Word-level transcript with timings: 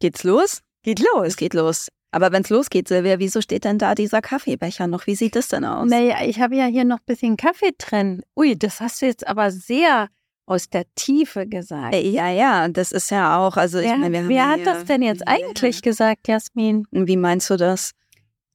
Geht's 0.00 0.24
los? 0.24 0.62
Geht 0.82 1.00
los. 1.00 1.26
Es 1.26 1.36
geht 1.36 1.54
los. 1.54 1.88
Aber 2.12 2.32
wenn's 2.32 2.48
losgeht, 2.48 2.88
Silvia, 2.88 3.18
wieso 3.18 3.40
steht 3.42 3.64
denn 3.64 3.78
da 3.78 3.94
dieser 3.94 4.22
Kaffeebecher 4.22 4.86
noch? 4.86 5.06
Wie 5.06 5.16
sieht 5.16 5.36
das 5.36 5.48
denn 5.48 5.64
aus? 5.64 5.88
Naja, 5.88 6.24
ich 6.24 6.40
habe 6.40 6.56
ja 6.56 6.64
hier 6.64 6.84
noch 6.84 6.98
ein 6.98 7.06
bisschen 7.06 7.36
Kaffee 7.36 7.72
drin. 7.76 8.22
Ui, 8.36 8.56
das 8.56 8.80
hast 8.80 9.02
du 9.02 9.06
jetzt 9.06 9.26
aber 9.26 9.50
sehr 9.50 10.08
aus 10.46 10.70
der 10.70 10.84
Tiefe 10.94 11.46
gesagt. 11.46 11.94
Ja, 11.94 12.30
ja, 12.30 12.68
das 12.68 12.92
ist 12.92 13.10
ja 13.10 13.36
auch, 13.38 13.56
also 13.56 13.80
ich 13.80 13.86
wer 13.86 13.98
meine, 13.98 14.12
wir 14.12 14.20
haben 14.20 14.28
wer 14.28 14.36
ja 14.36 14.50
hat 14.50 14.66
das 14.66 14.84
denn 14.84 15.02
jetzt 15.02 15.26
eigentlich 15.26 15.82
gesagt, 15.82 16.28
Jasmin? 16.28 16.86
Wie 16.92 17.16
meinst 17.16 17.50
du 17.50 17.56
das? 17.56 17.90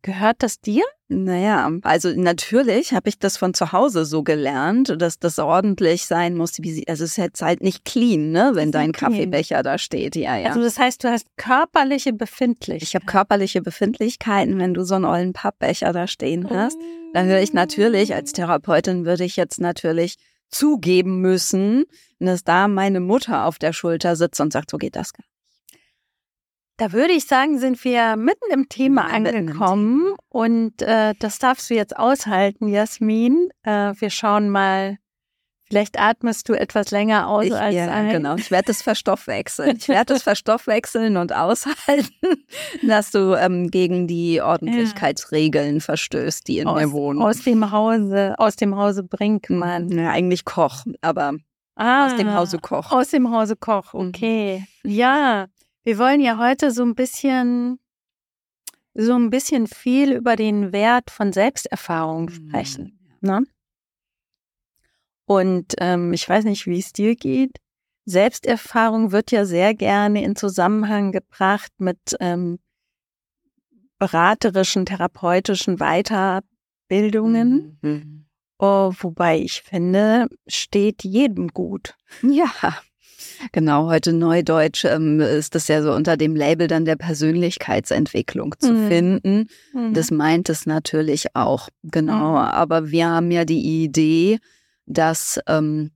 Gehört 0.04 0.38
das 0.40 0.60
dir? 0.60 0.84
Naja, 1.10 1.70
also 1.84 2.10
natürlich 2.16 2.94
habe 2.94 3.10
ich 3.10 3.20
das 3.20 3.38
von 3.38 3.54
zu 3.54 3.72
Hause 3.72 4.06
so 4.06 4.24
gelernt, 4.24 4.96
dass 5.00 5.20
das 5.20 5.38
ordentlich 5.38 6.06
sein 6.06 6.36
muss. 6.36 6.54
Wie 6.60 6.72
sie, 6.72 6.88
also 6.88 7.04
es 7.04 7.12
ist 7.12 7.18
jetzt 7.18 7.42
halt 7.42 7.62
nicht 7.62 7.86
clean, 7.86 8.32
ne, 8.32 8.52
wenn 8.54 8.72
dein 8.72 8.94
clean. 8.94 9.12
Kaffeebecher 9.12 9.62
da 9.62 9.78
steht. 9.78 10.16
Ja, 10.16 10.38
ja. 10.38 10.50
Also 10.50 10.62
das 10.62 10.80
heißt, 10.80 11.04
du 11.04 11.10
hast 11.10 11.28
körperliche 11.38 12.14
Befindlichkeit. 12.14 12.82
ich 12.82 12.96
habe 12.96 13.06
körperliche 13.06 13.62
Befindlichkeiten, 13.62 14.58
wenn 14.58 14.74
du 14.74 14.84
so 14.84 14.96
einen 14.96 15.06
ollen 15.06 15.34
Pappbecher 15.34 15.94
da 15.94 16.08
stehen 16.08 16.50
hast. 16.50 16.78
Da 17.14 17.24
höre 17.24 17.42
ich 17.42 17.54
natürlich, 17.54 18.16
als 18.16 18.32
Therapeutin 18.32 19.06
würde 19.06 19.26
ich 19.26 19.36
jetzt 19.36 19.60
natürlich 19.60 20.16
zugeben 20.50 21.22
müssen, 21.22 21.86
dass 22.20 22.44
da 22.44 22.68
meine 22.68 23.02
Mutter 23.02 23.46
auf 23.46 23.60
der 23.60 23.74
Schulter 23.74 24.16
sitzt 24.16 24.40
und 24.42 24.52
sagt, 24.54 24.72
so 24.72 24.78
geht 24.78 24.96
das 24.96 25.14
gar 25.14 25.26
Da 26.82 26.92
würde 26.94 27.14
ich 27.14 27.28
sagen, 27.28 27.60
sind 27.60 27.84
wir 27.84 28.16
mitten 28.16 28.52
im 28.52 28.68
Thema 28.68 29.06
im 29.16 29.28
angekommen 29.28 30.16
und 30.30 30.82
äh, 30.82 31.14
das 31.20 31.38
darfst 31.38 31.70
du 31.70 31.76
jetzt 31.76 31.96
aushalten, 31.96 32.68
Jasmin. 32.68 33.50
Äh, 33.62 33.94
wir 34.00 34.10
schauen 34.10 34.50
mal, 34.50 34.98
vielleicht 35.68 36.00
atmest 36.00 36.50
du 36.50 36.54
etwas 36.54 36.90
länger 36.90 37.28
aus 37.28 37.46
Ich, 37.46 37.54
als 37.54 37.76
ja, 37.76 37.86
ein. 37.92 38.10
genau. 38.10 38.34
Ich 38.36 38.50
werde 38.50 38.66
das 38.66 38.82
verstoffwechseln. 38.82 39.78
Ich 39.78 39.90
werde 39.90 40.16
das 40.16 40.24
verstoffwechseln 40.24 41.18
und 41.18 41.34
aushalten, 41.34 42.10
dass 42.82 43.12
du 43.12 43.36
ähm, 43.36 43.70
gegen 43.70 44.08
die 44.08 44.42
Ordentlichkeitsregeln 44.42 45.82
verstößt, 45.82 46.48
die 46.48 46.58
in 46.58 46.68
aus, 46.68 46.82
mir 46.82 46.92
wohnen. 46.92 47.22
aus 47.22 47.44
dem 47.44 47.70
Hause, 47.70 48.34
aus 48.40 48.56
dem 48.56 48.76
Hause 48.76 49.04
Brinkmann. 49.04 49.88
ja, 49.92 50.10
eigentlich 50.10 50.46
Koch, 50.46 50.84
aber 51.02 51.34
Ah, 51.76 52.08
aus 52.08 52.16
dem 52.16 52.34
Hause 52.34 52.58
Koch. 52.58 52.92
Aus 52.92 53.10
dem 53.10 53.32
Hause 53.32 53.56
Koch, 53.56 53.94
Mhm. 53.94 54.08
okay. 54.10 54.66
Ja, 54.84 55.46
wir 55.84 55.98
wollen 55.98 56.22
ja 56.22 56.38
heute 56.38 56.72
so 56.72 56.84
ein 56.84 56.96
bisschen, 56.96 57.80
so 58.94 59.14
ein 59.14 59.30
bisschen 59.30 59.68
viel 59.68 60.14
über 60.14 60.36
den 60.36 60.72
Wert 60.72 61.12
von 61.12 61.34
Selbsterfahrung 61.34 62.30
sprechen. 62.30 63.00
Ne? 63.22 63.44
Und 65.26 65.74
ähm, 65.80 66.14
ich 66.14 66.28
weiß 66.28 66.46
nicht, 66.46 66.66
wie 66.68 66.80
es 66.80 66.94
dir 66.94 67.16
geht. 67.16 67.58
Selbsterfahrung 68.06 69.12
wird 69.12 69.32
ja 69.32 69.46
sehr 69.46 69.74
gerne 69.74 70.24
in 70.24 70.36
Zusammenhang 70.36 71.12
gebracht 71.12 71.72
mit 71.78 72.16
ähm, 72.20 72.60
beraterischen, 74.00 74.86
therapeutischen 74.86 75.78
Weiterbildungen. 75.78 77.78
Mhm. 77.82 78.26
Oh, 78.58 78.92
wobei 79.00 79.40
ich 79.40 79.62
finde, 79.62 80.28
steht 80.48 81.04
jedem 81.04 81.48
gut. 81.48 81.96
Ja, 82.22 82.52
genau. 83.52 83.88
Heute 83.90 84.14
Neudeutsch 84.14 84.86
ähm, 84.86 85.20
ist 85.20 85.56
das 85.56 85.68
ja 85.68 85.82
so 85.82 85.94
unter 85.94 86.18
dem 86.18 86.36
Label 86.36 86.68
dann 86.68 86.86
der 86.86 86.96
Persönlichkeitsentwicklung 86.96 88.56
zu 88.60 88.74
Mhm. 88.74 88.88
finden. 88.88 89.48
Mhm. 89.74 89.94
Das 89.94 90.12
meint 90.12 90.50
es 90.50 90.66
natürlich 90.66 91.36
auch, 91.36 91.70
genau. 91.84 92.32
Mhm. 92.32 92.38
Aber 92.38 92.90
wir 92.92 93.08
haben 93.10 93.32
ja 93.32 93.46
die 93.46 93.84
Idee, 93.84 94.40
dass 94.86 95.40
ähm, 95.48 95.92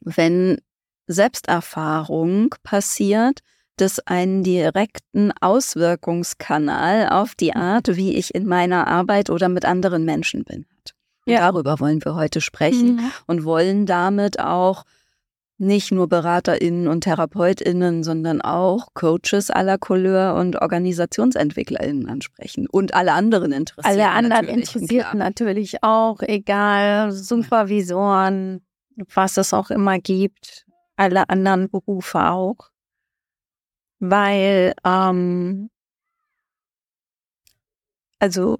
wenn 0.00 0.58
Selbsterfahrung 1.06 2.54
passiert, 2.62 3.40
das 3.76 3.98
einen 4.00 4.42
direkten 4.44 5.32
Auswirkungskanal 5.40 7.08
auf 7.08 7.34
die 7.34 7.54
Art, 7.54 7.96
wie 7.96 8.14
ich 8.16 8.34
in 8.34 8.46
meiner 8.46 8.86
Arbeit 8.86 9.30
oder 9.30 9.48
mit 9.48 9.64
anderen 9.64 10.04
Menschen 10.04 10.44
bin. 10.44 10.66
Ja. 11.24 11.38
Darüber 11.50 11.80
wollen 11.80 12.04
wir 12.04 12.14
heute 12.14 12.40
sprechen 12.40 12.96
Mhm. 12.96 13.10
und 13.26 13.44
wollen 13.44 13.86
damit 13.86 14.40
auch 14.40 14.84
nicht 15.62 15.92
nur 15.92 16.08
BeraterInnen 16.08 16.88
und 16.88 17.04
TherapeutInnen, 17.04 18.02
sondern 18.02 18.40
auch 18.40 18.88
Coaches 18.94 19.50
aller 19.50 19.78
Couleur 19.78 20.34
und 20.34 20.60
OrganisationsentwicklerInnen 20.60 22.08
ansprechen 22.08 22.66
und 22.68 22.94
alle 22.94 23.12
anderen 23.12 23.52
Interessierten. 23.52 24.00
Alle 24.00 24.10
anderen 24.10 24.46
natürlich, 24.46 24.74
Interessierten 24.74 25.18
klar. 25.18 25.24
natürlich 25.24 25.82
auch, 25.82 26.20
egal, 26.22 27.12
Supervisoren, 27.12 28.66
was 29.14 29.36
es 29.36 29.54
auch 29.54 29.70
immer 29.70 29.98
gibt, 29.98 30.66
alle 30.96 31.28
anderen 31.30 31.70
Berufe 31.70 32.30
auch. 32.30 32.70
Weil, 34.00 34.74
ähm, 34.84 35.70
also 38.18 38.58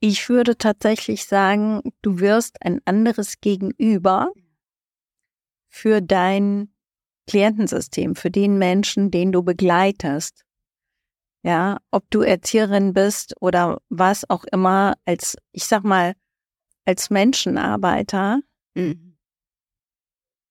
ich 0.00 0.26
würde 0.30 0.56
tatsächlich 0.56 1.26
sagen, 1.26 1.82
du 2.00 2.18
wirst 2.18 2.62
ein 2.62 2.80
anderes 2.86 3.42
Gegenüber 3.42 4.32
für 5.70 6.02
dein 6.02 6.74
Klientensystem, 7.26 8.16
für 8.16 8.30
den 8.30 8.58
Menschen, 8.58 9.10
den 9.10 9.32
du 9.32 9.42
begleitest. 9.42 10.44
Ja, 11.42 11.78
ob 11.90 12.10
du 12.10 12.20
Erzieherin 12.20 12.92
bist 12.92 13.34
oder 13.40 13.80
was 13.88 14.28
auch 14.28 14.44
immer, 14.44 14.94
als, 15.06 15.36
ich 15.52 15.64
sag 15.64 15.84
mal, 15.84 16.14
als 16.84 17.08
Menschenarbeiter 17.08 18.40
Mhm. 18.74 19.16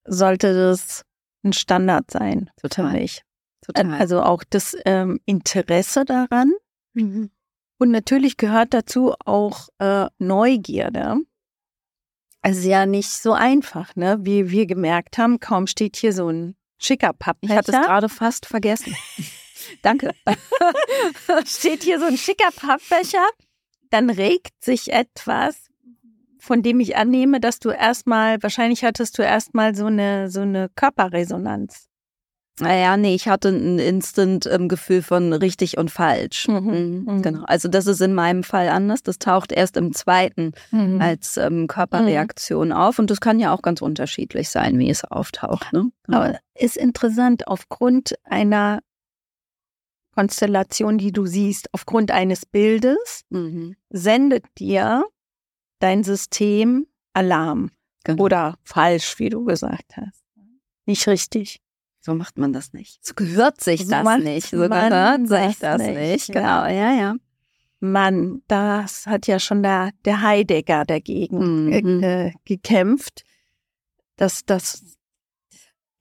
sollte 0.05 0.53
das 0.53 1.05
ein 1.43 1.53
Standard 1.53 2.09
sein 2.11 2.49
für 2.59 2.69
Total. 2.69 2.93
mich. 2.93 3.23
Total. 3.61 3.93
Also 3.93 4.21
auch 4.23 4.43
das 4.49 4.75
ähm, 4.85 5.19
Interesse 5.25 6.05
daran. 6.05 6.51
Mhm. 6.93 7.29
Und 7.77 7.91
natürlich 7.91 8.35
gehört 8.37 8.73
dazu 8.73 9.13
auch 9.25 9.69
äh, 9.79 10.07
Neugierde. 10.17 11.17
Also 12.49 12.69
ja 12.69 12.85
nicht 12.85 13.09
so 13.09 13.33
einfach, 13.33 13.95
ne? 13.95 14.17
Wie 14.21 14.49
wir 14.49 14.65
gemerkt 14.65 15.17
haben, 15.17 15.39
kaum 15.39 15.67
steht 15.67 15.95
hier 15.95 16.13
so 16.13 16.29
ein 16.29 16.55
schicker 16.79 17.11
ich 17.41 17.49
hatte 17.51 17.71
es 17.71 17.77
Pappbecher. 17.77 17.81
gerade 17.81 18.09
fast 18.09 18.45
vergessen. 18.45 18.95
Danke. 19.83 20.15
steht 21.45 21.83
hier 21.83 21.99
so 21.99 22.05
ein 22.05 22.17
schicker 22.17 22.49
Pappbecher, 22.55 23.27
dann 23.91 24.09
regt 24.09 24.63
sich 24.63 24.91
etwas, 24.91 25.67
von 26.39 26.63
dem 26.63 26.79
ich 26.79 26.95
annehme, 26.95 27.39
dass 27.39 27.59
du 27.59 27.69
erstmal, 27.69 28.41
wahrscheinlich 28.41 28.83
hattest 28.83 29.17
du 29.17 29.21
erstmal 29.21 29.75
so 29.75 29.85
eine, 29.85 30.29
so 30.29 30.41
eine 30.41 30.69
Körperresonanz. 30.69 31.88
Naja, 32.61 32.97
nee, 32.97 33.15
ich 33.15 33.27
hatte 33.27 33.49
ein 33.49 33.79
Instant-Gefühl 33.79 35.01
von 35.01 35.33
richtig 35.33 35.77
und 35.77 35.91
falsch. 35.91 36.47
Mhm. 36.47 37.03
Mhm. 37.07 37.21
Genau. 37.21 37.43
Also 37.45 37.67
das 37.69 37.87
ist 37.87 38.01
in 38.01 38.13
meinem 38.13 38.43
Fall 38.43 38.69
anders. 38.69 39.01
Das 39.03 39.19
taucht 39.19 39.51
erst 39.51 39.77
im 39.77 39.93
zweiten 39.93 40.51
Mhm. 40.71 41.01
als 41.01 41.37
ähm, 41.37 41.67
Körperreaktion 41.67 42.71
auf. 42.71 42.99
Und 42.99 43.09
das 43.09 43.21
kann 43.21 43.39
ja 43.39 43.53
auch 43.53 43.61
ganz 43.61 43.81
unterschiedlich 43.81 44.49
sein, 44.49 44.77
wie 44.79 44.89
es 44.89 45.03
auftaucht. 45.03 45.71
Ne? 45.73 45.91
Aber 46.07 46.39
ist 46.55 46.77
interessant, 46.77 47.47
aufgrund 47.47 48.15
einer 48.25 48.79
Konstellation, 50.15 50.97
die 50.97 51.11
du 51.11 51.25
siehst, 51.25 51.69
aufgrund 51.73 52.11
eines 52.11 52.45
Bildes, 52.45 53.21
Mhm. 53.29 53.75
sendet 53.89 54.43
dir 54.57 55.05
dein 55.79 56.03
System 56.03 56.87
Alarm. 57.13 57.71
Genau. 58.03 58.23
Oder 58.23 58.57
falsch, 58.63 59.19
wie 59.19 59.29
du 59.29 59.45
gesagt 59.45 59.95
hast. 59.97 60.23
Nicht 60.85 61.07
richtig. 61.07 61.61
So 62.01 62.13
macht 62.15 62.37
man 62.37 62.53
das 62.53 62.71
nicht. 62.73 63.05
So 63.05 63.13
gehört 63.13 63.61
sich 63.61 63.85
So 63.85 63.91
das 63.91 64.19
nicht. 64.19 64.49
So 64.49 64.57
gehört 64.57 65.27
sich 65.27 65.57
das 65.59 65.81
nicht. 65.81 65.95
nicht. 65.97 66.27
Ja. 66.29 66.33
Genau, 66.33 66.65
ja, 66.79 66.93
ja. 66.93 67.15
Mann, 67.81 68.41
das 68.47 69.05
hat 69.07 69.27
ja 69.27 69.39
schon 69.39 69.63
der, 69.63 69.91
der 70.05 70.21
Heidegger 70.21 70.85
dagegen 70.85 71.65
Mhm. 71.65 72.03
äh, 72.03 72.31
gekämpft, 72.45 73.23
dass, 74.17 74.43
dass 74.45 74.83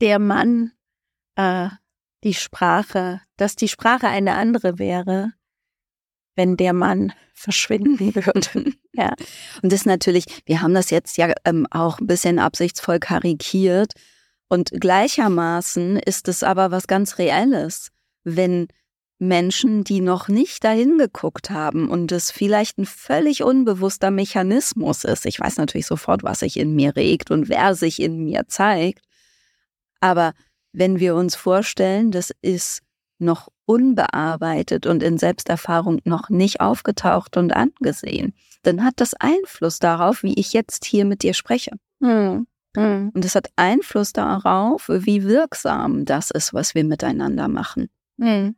der 0.01 0.19
Mann 0.19 0.73
äh, 1.37 1.69
die 2.25 2.35
Sprache, 2.35 3.21
dass 3.37 3.55
die 3.55 3.69
Sprache 3.69 4.09
eine 4.09 4.35
andere 4.35 4.79
wäre, 4.79 5.33
wenn 6.35 6.57
der 6.57 6.73
Mann 6.73 7.13
verschwinden 7.35 8.15
würde. 8.15 8.73
ja. 8.93 9.15
Und 9.63 9.73
das 9.73 9.85
natürlich, 9.87 10.25
wir 10.47 10.63
haben 10.63 10.75
das 10.75 10.91
jetzt 10.91 11.17
ja 11.17 11.33
ähm, 11.45 11.67
auch 11.71 12.01
ein 12.01 12.07
bisschen 12.09 12.39
absichtsvoll 12.41 12.99
karikiert. 12.99 13.93
Und 14.49 14.71
gleichermaßen 14.73 15.97
ist 15.99 16.29
es 16.29 16.43
aber 16.43 16.71
was 16.71 16.87
ganz 16.87 17.19
Reelles, 17.19 17.91
wenn 18.25 18.69
Menschen, 19.19 19.83
die 19.83 20.01
noch 20.01 20.29
nicht 20.29 20.63
dahin 20.63 20.97
geguckt 20.97 21.51
haben 21.51 21.89
und 21.89 22.13
es 22.13 22.31
vielleicht 22.31 22.79
ein 22.79 22.87
völlig 22.87 23.43
unbewusster 23.43 24.11
Mechanismus 24.11 25.05
ist. 25.05 25.27
Ich 25.27 25.41
weiß 25.41 25.57
natürlich 25.57 25.87
sofort, 25.87 26.23
was 26.23 26.41
sich 26.41 26.57
in 26.57 26.75
mir 26.75 26.95
regt 26.95 27.31
und 27.31 27.49
wer 27.49 27.75
sich 27.75 28.01
in 28.01 28.25
mir 28.25 28.47
zeigt. 28.47 29.05
Aber 30.01 30.35
wenn 30.73 31.01
wir 31.01 31.17
uns 31.17 31.35
vorstellen, 31.35 32.13
das 32.13 32.33
ist 32.43 32.83
noch 33.19 33.49
unbearbeitet 33.67 34.87
und 34.87 35.03
in 35.03 35.19
Selbsterfahrung 35.19 36.01
noch 36.05 36.29
nicht 36.29 36.61
aufgetaucht 36.61 37.37
und 37.37 37.53
angesehen, 37.55 38.35
dann 38.63 38.85
hat 38.85 38.95
das 38.97 39.15
Einfluss 39.15 39.81
darauf, 39.81 40.23
wie 40.23 40.35
ich 40.35 40.53
jetzt 40.53 40.85
hier 40.85 41.05
mit 41.05 41.23
dir 41.23 41.35
spreche. 41.35 41.73
Hm. 42.01 42.47
Hm. 42.79 43.11
Und 43.13 43.25
es 43.25 43.35
hat 43.35 43.51
Einfluss 43.57 44.13
darauf, 44.13 44.89
wie 44.89 45.25
wirksam 45.25 46.05
das 46.05 46.31
ist, 46.31 46.55
was 46.55 46.77
wir 46.77 46.85
miteinander 46.85 47.49
machen. 47.49 47.89
Hm. 48.21 48.55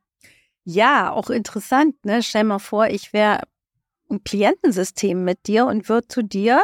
Ja, 0.64 1.10
auch 1.10 1.30
interessant, 1.30 2.04
ne? 2.04 2.22
Stell 2.22 2.44
mal 2.44 2.58
vor, 2.58 2.86
ich 2.88 3.14
wäre 3.14 3.40
ein 4.10 4.22
Klientensystem 4.22 5.24
mit 5.24 5.46
dir 5.46 5.66
und 5.66 5.88
würde 5.88 6.08
zu 6.08 6.22
dir 6.22 6.60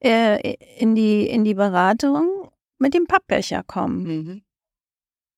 äh, 0.00 0.56
in, 0.78 0.94
die, 0.94 1.26
in 1.26 1.44
die 1.44 1.54
Beratung 1.54 2.50
mit 2.78 2.92
dem 2.92 3.06
Pappbecher 3.06 3.62
kommen. 3.62 4.02
Mhm. 4.02 4.42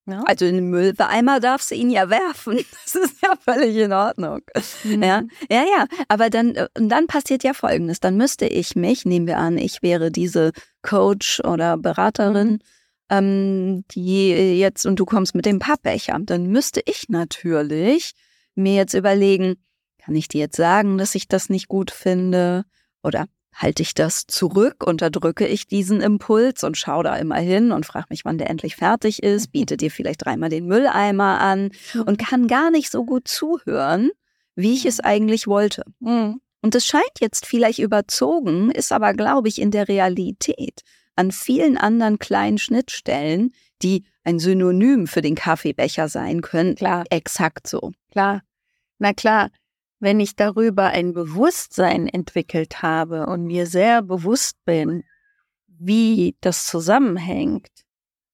Ja? 0.09 0.23
Also 0.25 0.45
in 0.45 0.55
den 0.55 0.69
Mülleimer 0.69 1.39
darfst 1.39 1.71
du 1.71 1.75
ihn 1.75 1.89
ja 1.91 2.09
werfen. 2.09 2.59
Das 2.83 2.95
ist 2.95 3.21
ja 3.21 3.35
völlig 3.39 3.75
in 3.75 3.93
Ordnung. 3.93 4.41
Mhm. 4.83 5.03
Ja, 5.03 5.21
ja, 5.49 5.63
ja. 5.63 5.85
Aber 6.07 6.29
dann, 6.29 6.55
äh, 6.55 6.67
dann 6.73 7.07
passiert 7.07 7.43
ja 7.43 7.53
Folgendes. 7.53 7.99
Dann 7.99 8.17
müsste 8.17 8.47
ich 8.47 8.75
mich, 8.75 9.05
nehmen 9.05 9.27
wir 9.27 9.37
an, 9.37 9.57
ich 9.57 9.81
wäre 9.83 10.11
diese 10.11 10.51
Coach 10.81 11.41
oder 11.41 11.77
Beraterin, 11.77 12.51
mhm. 12.51 12.59
ähm, 13.09 13.83
die 13.91 14.29
jetzt, 14.59 14.85
und 14.85 14.99
du 14.99 15.05
kommst 15.05 15.35
mit 15.35 15.45
dem 15.45 15.59
Pappbecher, 15.59 16.17
dann 16.21 16.47
müsste 16.47 16.81
ich 16.85 17.09
natürlich 17.09 18.13
mir 18.55 18.75
jetzt 18.75 18.93
überlegen, 18.93 19.55
kann 19.97 20.15
ich 20.15 20.27
dir 20.27 20.39
jetzt 20.39 20.57
sagen, 20.57 20.97
dass 20.97 21.15
ich 21.15 21.27
das 21.27 21.49
nicht 21.49 21.67
gut 21.67 21.91
finde? 21.91 22.65
Oder 23.03 23.25
halte 23.53 23.83
ich 23.83 23.93
das 23.93 24.25
zurück, 24.27 24.85
unterdrücke 24.85 25.45
ich 25.45 25.67
diesen 25.67 26.01
Impuls 26.01 26.63
und 26.63 26.77
schaue 26.77 27.03
da 27.03 27.15
immer 27.15 27.37
hin 27.37 27.71
und 27.71 27.85
frage 27.85 28.07
mich, 28.09 28.25
wann 28.25 28.37
der 28.37 28.49
endlich 28.49 28.75
fertig 28.75 29.21
ist, 29.21 29.51
biete 29.51 29.77
dir 29.77 29.91
vielleicht 29.91 30.25
dreimal 30.25 30.49
den 30.49 30.65
Mülleimer 30.65 31.39
an 31.41 31.71
und 32.05 32.17
kann 32.17 32.47
gar 32.47 32.71
nicht 32.71 32.89
so 32.89 33.05
gut 33.05 33.27
zuhören, 33.27 34.11
wie 34.55 34.73
ich 34.73 34.85
es 34.85 34.99
eigentlich 34.99 35.47
wollte. 35.47 35.83
Mhm. 35.99 36.41
Und 36.61 36.75
es 36.75 36.85
scheint 36.85 37.19
jetzt 37.19 37.45
vielleicht 37.45 37.79
überzogen, 37.79 38.71
ist 38.71 38.91
aber, 38.91 39.13
glaube 39.13 39.47
ich, 39.47 39.61
in 39.61 39.71
der 39.71 39.87
Realität 39.87 40.81
an 41.15 41.31
vielen 41.31 41.77
anderen 41.77 42.19
kleinen 42.19 42.57
Schnittstellen, 42.57 43.53
die 43.81 44.05
ein 44.23 44.39
Synonym 44.39 45.07
für 45.07 45.21
den 45.21 45.35
Kaffeebecher 45.35 46.07
sein 46.07 46.41
können, 46.41 46.75
klar, 46.75 47.03
exakt 47.09 47.67
so. 47.67 47.91
Klar. 48.11 48.41
Na 48.99 49.13
klar, 49.13 49.49
wenn 49.99 50.19
ich 50.19 50.35
darüber 50.35 50.87
ein 50.87 51.13
Bewusstsein 51.13 52.07
entwickelt 52.07 52.81
habe 52.81 53.25
und 53.25 53.45
mir 53.45 53.65
sehr 53.65 54.01
bewusst 54.01 54.57
bin, 54.65 55.03
wie 55.67 56.35
das 56.41 56.65
zusammenhängt, 56.65 57.69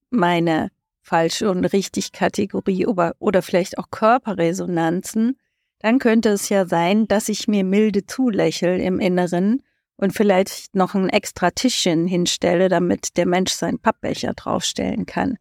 meine 0.10 0.69
falsche 1.01 1.50
und 1.50 1.66
richtig 1.66 2.12
Kategorie 2.12 2.86
oder, 2.86 3.16
oder 3.19 3.42
vielleicht 3.42 3.77
auch 3.77 3.89
Körperresonanzen, 3.92 5.38
dann 5.85 5.99
könnte 5.99 6.29
es 6.29 6.49
ja 6.49 6.65
sein, 6.65 7.07
dass 7.07 7.29
ich 7.29 7.47
mir 7.47 7.63
milde 7.63 8.07
zulächel 8.07 8.79
im 8.79 8.99
Inneren 8.99 9.61
und 9.97 10.13
vielleicht 10.13 10.75
noch 10.75 10.95
ein 10.95 11.09
extra 11.09 11.51
Tischchen 11.51 12.07
hinstelle, 12.07 12.69
damit 12.69 13.17
der 13.17 13.27
Mensch 13.27 13.51
seinen 13.51 13.77
Pappbecher 13.77 14.33
draufstellen 14.33 15.05
kann. 15.05 15.37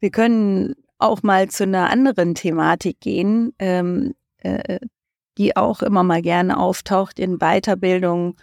Wir 0.00 0.10
können 0.10 0.74
auch 0.98 1.22
mal 1.22 1.48
zu 1.50 1.62
einer 1.62 1.88
anderen 1.88 2.34
Thematik 2.34 2.98
gehen, 2.98 3.52
ähm, 3.60 4.14
äh, 4.38 4.80
die 5.38 5.56
auch 5.56 5.82
immer 5.82 6.02
mal 6.02 6.20
gerne 6.20 6.58
auftaucht 6.58 7.20
in 7.20 7.38
Weiterbildung, 7.38 8.34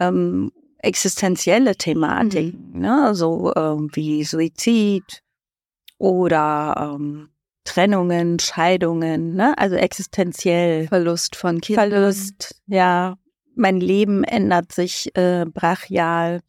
ähm, 0.00 0.52
existenzielle 0.78 1.76
Thematiken, 1.76 2.70
mhm. 2.72 2.80
ne? 2.80 3.14
so 3.14 3.52
ähm, 3.54 3.90
wie 3.92 4.24
Suizid 4.24 5.22
oder 5.98 6.94
ähm, 6.94 7.28
Trennungen, 7.68 8.38
Scheidungen, 8.38 9.34
ne? 9.34 9.56
also 9.58 9.76
existenziell. 9.76 10.88
Verlust 10.88 11.36
von 11.36 11.60
Kindern. 11.60 11.90
Verlust, 11.90 12.62
ja. 12.66 13.18
Mein 13.54 13.78
Leben 13.78 14.24
ändert 14.24 14.72
sich 14.72 15.14
äh, 15.16 15.44
brachial. 15.44 16.40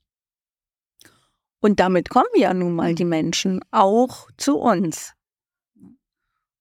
Und 1.60 1.82
damit 1.82 2.10
kommen 2.10 2.30
ja 2.36 2.54
nun 2.54 2.74
mal 2.74 2.96
die 2.96 3.04
Menschen 3.04 3.60
auch 3.72 4.30
zu 4.38 4.58
uns. 4.60 5.14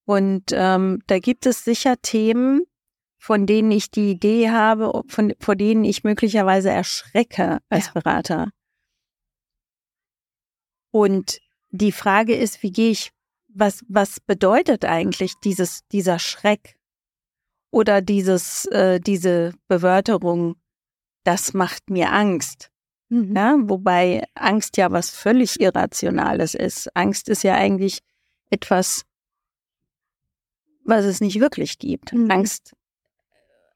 Und 0.05 0.47
ähm, 0.51 1.03
da 1.07 1.21
gibt 1.21 1.47
es 1.47 1.65
sicher 1.65 1.97
Themen, 2.03 2.63
von 3.19 3.47
denen 3.47 3.71
ich 3.71 3.93
die 3.93 4.11
Idee 4.11 4.51
habe, 4.51 5.03
von, 5.07 5.35
vor 5.39 5.55
denen 5.55 5.85
ich 5.85 6.03
möglicherweise 6.03 6.71
erschrecke 6.71 7.59
als 7.69 7.87
ja. 7.87 7.93
Berater. 7.93 8.49
Und 10.91 11.39
die 11.71 11.93
Frage 11.93 12.35
ist, 12.35 12.65
wie 12.65 12.73
gehe 12.73 12.91
ich, 12.91 13.13
was, 13.59 13.85
was 13.89 14.21
bedeutet 14.21 14.85
eigentlich 14.85 15.35
dieses, 15.45 15.87
dieser 15.89 16.19
Schreck 16.19 16.77
oder 17.71 18.01
dieses, 18.01 18.67
äh, 18.67 19.01
diese 19.01 19.53
Bewörterung, 19.69 20.57
das 21.25 21.55
macht 21.55 21.91
mir 21.91 22.13
Angst. 22.13 22.71
Mhm. 23.09 23.37
Ja, 23.37 23.57
wobei 23.61 24.25
Angst 24.35 24.77
ja 24.77 24.91
was 24.91 25.11
völlig 25.11 25.61
Irrationales 25.61 26.55
ist. 26.55 26.95
Angst 26.95 27.29
ist 27.29 27.43
ja 27.43 27.55
eigentlich 27.55 28.01
etwas, 28.51 29.05
was 30.85 31.05
es 31.05 31.21
nicht 31.21 31.41
wirklich 31.41 31.79
gibt. 31.79 32.13
Mhm. 32.13 32.31
Angst 32.31 32.75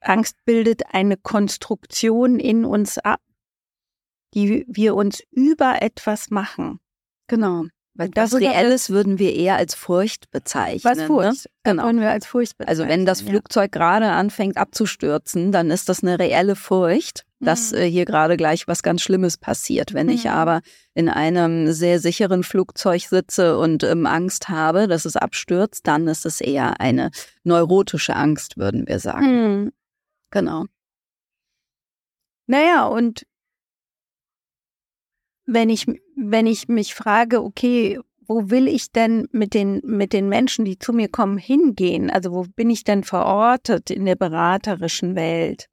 Angst 0.03 0.37
bildet 0.45 0.95
eine 0.95 1.17
Konstruktion 1.17 2.41
in 2.41 2.65
uns 2.65 2.99
ab, 2.99 3.21
die 4.35 4.65
wir 4.69 4.95
uns 4.95 5.23
über 5.31 5.81
etwas 5.81 6.31
machen. 6.31 6.81
Genau. 7.29 7.67
Weil 7.95 8.09
das 8.09 8.35
Reelles 8.35 8.89
würden 8.89 9.19
wir 9.19 9.35
eher 9.35 9.57
als 9.57 9.75
Furcht 9.75 10.31
bezeichnen. 10.31 10.85
Was 10.85 10.99
ne? 10.99 11.07
Furcht? 11.07 11.45
Ne? 11.45 11.51
Genau. 11.65 11.85
Würden 11.85 12.01
wir 12.01 12.11
als 12.11 12.27
Furcht 12.27 12.57
bezeichnen. 12.57 12.69
Also 12.69 12.89
wenn 12.89 13.05
das 13.05 13.21
Flugzeug 13.21 13.75
ja. 13.75 13.79
gerade 13.79 14.11
anfängt 14.11 14.57
abzustürzen, 14.57 15.53
dann 15.53 15.71
ist 15.71 15.91
das 15.91 16.03
eine 16.03 16.19
reelle 16.19 16.57
Furcht, 16.57 17.27
dass 17.41 17.73
mhm. 17.73 17.79
äh, 17.79 17.91
hier 17.91 18.07
gerade 18.07 18.39
gleich 18.39 18.67
was 18.67 18.83
ganz 18.83 19.03
Schlimmes 19.03 19.37
passiert. 19.37 19.93
Wenn 19.93 20.07
mhm. 20.07 20.15
ich 20.15 20.31
aber 20.31 20.63
in 20.95 21.11
einem 21.11 21.71
sehr 21.73 21.99
sicheren 22.01 22.45
Flugzeug 22.45 23.03
sitze 23.03 23.59
und 23.59 23.85
ähm, 23.85 24.07
Angst 24.07 24.49
habe, 24.49 24.89
dass 24.89 25.05
es 25.05 25.17
abstürzt, 25.17 25.87
dann 25.87 26.09
ist 26.09 26.25
es 26.25 26.41
eher 26.41 26.81
eine 26.81 27.11
neurotische 27.45 28.17
Angst, 28.17 28.57
würden 28.57 28.89
wir 28.89 29.01
sagen. 29.01 29.27
Mhm. 29.65 29.73
Genau. 30.31 30.65
Naja, 32.47 32.87
und 32.87 33.27
wenn 35.45 35.69
ich, 35.69 35.87
wenn 36.17 36.47
ich 36.47 36.69
mich 36.69 36.95
frage, 36.95 37.43
okay, 37.43 37.99
wo 38.27 38.51
will 38.51 38.69
ich 38.69 38.93
denn 38.93 39.29
mit 39.33 39.55
den, 39.55 39.81
mit 39.85 40.13
den 40.13 40.29
Menschen, 40.29 40.65
die 40.65 40.79
zu 40.79 40.93
mir 40.93 41.09
kommen, 41.09 41.39
hingehen? 41.39 42.11
Also 42.11 42.33
wo 42.33 42.45
bin 42.55 42.71
ich 42.71 42.85
denn 42.85 43.05
verortet 43.05 43.91
in 43.91 44.05
der 44.05 44.17
beraterischen 44.17 45.15
Welt? 45.17 45.67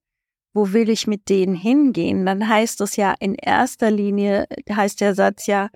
Wo 0.53 0.73
will 0.73 0.89
ich 0.89 1.07
mit 1.07 1.29
denen 1.29 1.55
hingehen? 1.55 2.25
Dann 2.25 2.47
heißt 2.47 2.81
es 2.81 2.95
ja 2.95 3.13
in 3.19 3.35
erster 3.35 3.91
Linie, 3.91 4.47
heißt 4.69 4.99
der 4.99 5.13
Satz 5.13 5.45
ja, 5.45 5.69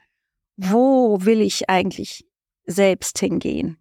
wo 0.57 1.17
will 1.21 1.41
ich 1.41 1.69
eigentlich 1.69 2.25
selbst 2.65 3.19
hingehen? 3.19 3.77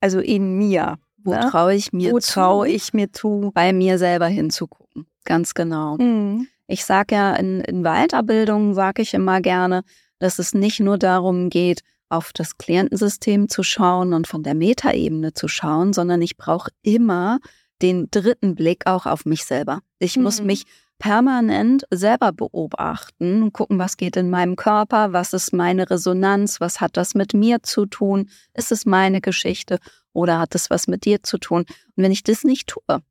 Also 0.00 0.20
in 0.20 0.56
mir. 0.58 0.98
Wo 1.24 1.32
ne? 1.32 1.48
traue 1.50 1.74
ich 1.74 1.92
mir 1.92 2.12
Wo 2.12 2.18
zu? 2.18 2.32
traue 2.32 2.68
ich 2.68 2.92
mir 2.92 3.12
zu? 3.12 3.52
Bei 3.54 3.72
mir 3.72 3.98
selber 3.98 4.26
hinzugucken. 4.26 5.06
Ganz 5.24 5.54
genau. 5.54 5.96
Mhm. 5.98 6.48
Ich 6.66 6.84
sage 6.84 7.14
ja, 7.14 7.34
in, 7.34 7.60
in 7.60 7.82
Weiterbildung 7.82 8.74
sage 8.74 9.02
ich 9.02 9.14
immer 9.14 9.40
gerne, 9.40 9.84
dass 10.22 10.38
es 10.38 10.54
nicht 10.54 10.80
nur 10.80 10.98
darum 10.98 11.50
geht, 11.50 11.82
auf 12.08 12.32
das 12.32 12.58
Klientensystem 12.58 13.48
zu 13.48 13.62
schauen 13.62 14.12
und 14.12 14.26
von 14.26 14.42
der 14.42 14.54
Metaebene 14.54 15.32
zu 15.32 15.48
schauen, 15.48 15.92
sondern 15.92 16.20
ich 16.22 16.36
brauche 16.36 16.70
immer 16.82 17.38
den 17.80 18.08
dritten 18.10 18.54
Blick 18.54 18.86
auch 18.86 19.06
auf 19.06 19.24
mich 19.24 19.44
selber. 19.44 19.80
Ich 19.98 20.16
mhm. 20.16 20.22
muss 20.22 20.42
mich 20.42 20.64
permanent 20.98 21.84
selber 21.90 22.30
beobachten 22.30 23.42
und 23.42 23.52
gucken, 23.52 23.78
was 23.78 23.96
geht 23.96 24.16
in 24.16 24.30
meinem 24.30 24.54
Körper, 24.54 25.12
was 25.12 25.32
ist 25.32 25.52
meine 25.52 25.90
Resonanz, 25.90 26.60
was 26.60 26.80
hat 26.80 26.96
das 26.96 27.14
mit 27.14 27.34
mir 27.34 27.62
zu 27.64 27.86
tun, 27.86 28.30
ist 28.54 28.70
es 28.70 28.86
meine 28.86 29.20
Geschichte 29.20 29.78
oder 30.12 30.38
hat 30.38 30.54
es 30.54 30.70
was 30.70 30.86
mit 30.86 31.04
dir 31.04 31.22
zu 31.24 31.38
tun? 31.38 31.64
Und 31.96 32.04
wenn 32.04 32.12
ich 32.12 32.22
das 32.22 32.44
nicht 32.44 32.68
tue, 32.68 33.02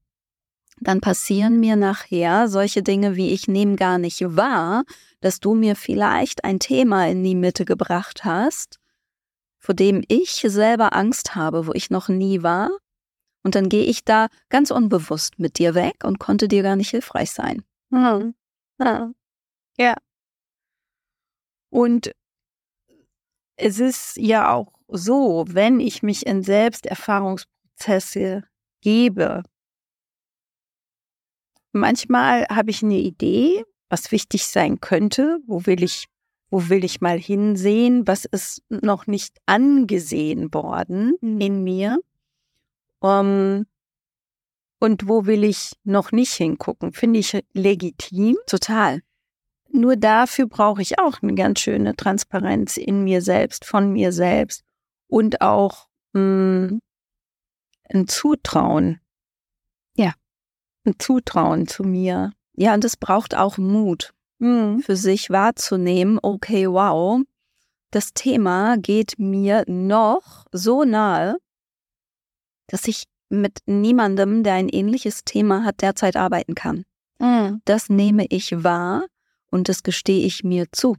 dann 0.81 0.99
passieren 0.99 1.59
mir 1.59 1.75
nachher 1.75 2.47
solche 2.47 2.81
Dinge 2.81 3.15
wie 3.15 3.29
ich 3.29 3.47
nehme 3.47 3.75
gar 3.75 3.99
nicht 3.99 4.19
wahr, 4.35 4.83
dass 5.19 5.39
du 5.39 5.53
mir 5.53 5.75
vielleicht 5.75 6.43
ein 6.43 6.59
Thema 6.59 7.07
in 7.07 7.23
die 7.23 7.35
Mitte 7.35 7.65
gebracht 7.65 8.25
hast, 8.25 8.79
vor 9.59 9.75
dem 9.75 10.03
ich 10.07 10.43
selber 10.47 10.95
Angst 10.95 11.35
habe, 11.35 11.67
wo 11.67 11.73
ich 11.73 11.91
noch 11.91 12.09
nie 12.09 12.41
war. 12.41 12.71
Und 13.43 13.55
dann 13.55 13.69
gehe 13.69 13.85
ich 13.85 14.03
da 14.03 14.27
ganz 14.49 14.71
unbewusst 14.71 15.37
mit 15.37 15.59
dir 15.59 15.75
weg 15.75 16.03
und 16.03 16.19
konnte 16.19 16.47
dir 16.47 16.63
gar 16.63 16.75
nicht 16.75 16.89
hilfreich 16.89 17.31
sein. 17.31 17.63
Mhm. 17.91 18.33
Ja. 19.77 19.95
Und 21.69 22.11
es 23.55 23.79
ist 23.79 24.17
ja 24.17 24.51
auch 24.51 24.73
so, 24.87 25.45
wenn 25.47 25.79
ich 25.79 26.01
mich 26.01 26.25
in 26.25 26.41
Selbsterfahrungsprozesse 26.41 28.43
gebe, 28.81 29.43
manchmal 31.71 32.45
habe 32.49 32.71
ich 32.71 32.83
eine 32.83 32.97
Idee, 32.97 33.63
was 33.89 34.11
wichtig 34.11 34.45
sein 34.47 34.79
könnte, 34.79 35.39
wo 35.45 35.65
will 35.65 35.83
ich, 35.83 36.05
wo 36.49 36.69
will 36.69 36.83
ich 36.83 37.01
mal 37.01 37.19
hinsehen, 37.19 38.07
was 38.07 38.25
ist 38.25 38.63
noch 38.69 39.07
nicht 39.07 39.37
angesehen 39.45 40.53
worden 40.53 41.13
mhm. 41.21 41.41
in 41.41 41.63
mir. 41.63 41.99
Um, 42.99 43.65
und 44.79 45.07
wo 45.07 45.25
will 45.25 45.43
ich 45.43 45.73
noch 45.83 46.11
nicht 46.11 46.33
hingucken? 46.33 46.91
Finde 46.93 47.19
ich 47.19 47.39
legitim. 47.53 48.37
Total. 48.47 49.01
Nur 49.69 49.95
dafür 49.95 50.47
brauche 50.47 50.81
ich 50.81 50.99
auch 50.99 51.21
eine 51.21 51.35
ganz 51.35 51.59
schöne 51.59 51.95
Transparenz 51.95 52.77
in 52.77 53.03
mir 53.03 53.21
selbst, 53.21 53.63
von 53.65 53.91
mir 53.91 54.11
selbst 54.11 54.63
und 55.07 55.41
auch 55.41 55.87
mh, 56.13 56.69
hm, 56.69 56.79
ein 57.89 58.07
Zutrauen. 58.07 59.00
Ein 60.83 60.95
Zutrauen 60.99 61.67
zu 61.67 61.83
mir. 61.83 62.31
Ja, 62.53 62.73
und 62.73 62.83
es 62.83 62.97
braucht 62.97 63.35
auch 63.35 63.57
Mut, 63.57 64.13
mhm. 64.39 64.79
für 64.81 64.95
sich 64.95 65.29
wahrzunehmen, 65.29 66.19
okay, 66.21 66.67
wow, 66.67 67.21
das 67.91 68.13
Thema 68.13 68.77
geht 68.77 69.19
mir 69.19 69.63
noch 69.67 70.45
so 70.51 70.83
nahe, 70.83 71.37
dass 72.67 72.87
ich 72.87 73.03
mit 73.29 73.59
niemandem, 73.65 74.43
der 74.43 74.53
ein 74.53 74.69
ähnliches 74.69 75.23
Thema 75.23 75.63
hat, 75.63 75.81
derzeit 75.81 76.15
arbeiten 76.15 76.55
kann. 76.55 76.85
Mhm. 77.19 77.61
Das 77.65 77.89
nehme 77.89 78.25
ich 78.29 78.63
wahr 78.63 79.05
und 79.49 79.69
das 79.69 79.83
gestehe 79.83 80.25
ich 80.25 80.43
mir 80.43 80.71
zu, 80.71 80.97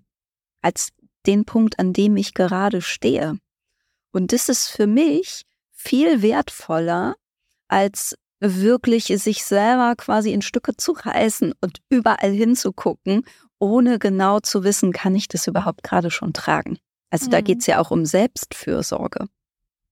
als 0.60 0.90
den 1.26 1.44
Punkt, 1.44 1.78
an 1.78 1.92
dem 1.92 2.16
ich 2.16 2.34
gerade 2.34 2.82
stehe. 2.82 3.38
Und 4.12 4.32
das 4.32 4.48
ist 4.48 4.68
für 4.68 4.86
mich 4.86 5.44
viel 5.72 6.22
wertvoller, 6.22 7.16
als 7.68 8.16
wirklich 8.42 9.06
sich 9.06 9.44
selber 9.44 9.94
quasi 9.96 10.32
in 10.32 10.42
Stücke 10.42 10.76
zu 10.76 10.92
reißen 10.92 11.54
und 11.60 11.78
überall 11.88 12.32
hinzugucken, 12.32 13.22
ohne 13.58 13.98
genau 13.98 14.40
zu 14.40 14.64
wissen, 14.64 14.92
kann 14.92 15.14
ich 15.14 15.28
das 15.28 15.46
überhaupt 15.46 15.84
gerade 15.84 16.10
schon 16.10 16.32
tragen. 16.32 16.78
Also 17.10 17.26
mhm. 17.26 17.30
da 17.30 17.40
geht 17.40 17.60
es 17.60 17.66
ja 17.66 17.78
auch 17.78 17.92
um 17.92 18.04
Selbstfürsorge. 18.04 19.26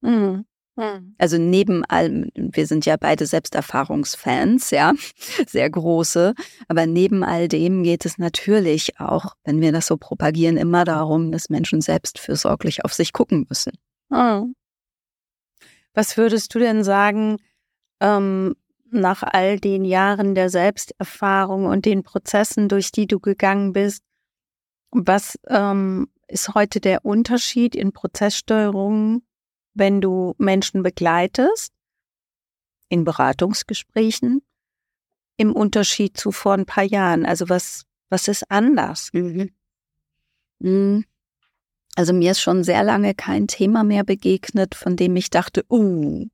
Mhm. 0.00 0.44
Mhm. 0.76 1.14
Also 1.18 1.36
neben 1.38 1.84
allem, 1.84 2.30
wir 2.34 2.66
sind 2.66 2.86
ja 2.86 2.96
beide 2.96 3.26
Selbsterfahrungsfans, 3.26 4.70
ja, 4.70 4.94
sehr 5.46 5.68
große, 5.68 6.34
aber 6.68 6.86
neben 6.86 7.22
all 7.22 7.48
dem 7.48 7.82
geht 7.82 8.06
es 8.06 8.18
natürlich 8.18 8.98
auch, 8.98 9.34
wenn 9.44 9.60
wir 9.60 9.72
das 9.72 9.86
so 9.86 9.96
propagieren, 9.96 10.56
immer 10.56 10.84
darum, 10.84 11.30
dass 11.30 11.50
Menschen 11.50 11.80
selbstfürsorglich 11.80 12.84
auf 12.84 12.94
sich 12.94 13.12
gucken 13.12 13.46
müssen. 13.48 13.72
Mhm. 14.08 14.54
Was 15.92 16.16
würdest 16.16 16.54
du 16.54 16.58
denn 16.58 16.82
sagen, 16.84 17.36
ähm, 18.00 18.56
nach 18.90 19.22
all 19.22 19.60
den 19.60 19.84
Jahren 19.84 20.34
der 20.34 20.50
Selbsterfahrung 20.50 21.66
und 21.66 21.84
den 21.84 22.02
Prozessen, 22.02 22.68
durch 22.68 22.90
die 22.92 23.06
du 23.06 23.20
gegangen 23.20 23.72
bist, 23.72 24.02
was 24.90 25.38
ähm, 25.46 26.08
ist 26.26 26.54
heute 26.54 26.80
der 26.80 27.04
Unterschied 27.04 27.74
in 27.74 27.92
Prozesssteuerung, 27.92 29.22
wenn 29.74 30.00
du 30.00 30.34
Menschen 30.38 30.82
begleitest, 30.82 31.72
in 32.88 33.04
Beratungsgesprächen, 33.04 34.42
im 35.36 35.54
Unterschied 35.54 36.16
zu 36.16 36.32
vor 36.32 36.54
ein 36.54 36.66
paar 36.66 36.84
Jahren? 36.84 37.24
Also 37.24 37.48
was, 37.48 37.84
was 38.08 38.28
ist 38.28 38.50
anders? 38.50 39.10
Mhm. 39.12 39.50
Mhm. 40.58 41.04
Also 41.96 42.12
mir 42.12 42.32
ist 42.32 42.40
schon 42.40 42.64
sehr 42.64 42.84
lange 42.84 43.14
kein 43.14 43.46
Thema 43.46 43.84
mehr 43.84 44.04
begegnet, 44.04 44.74
von 44.74 44.96
dem 44.96 45.16
ich 45.16 45.30
dachte, 45.30 45.64
uh, 45.70 46.26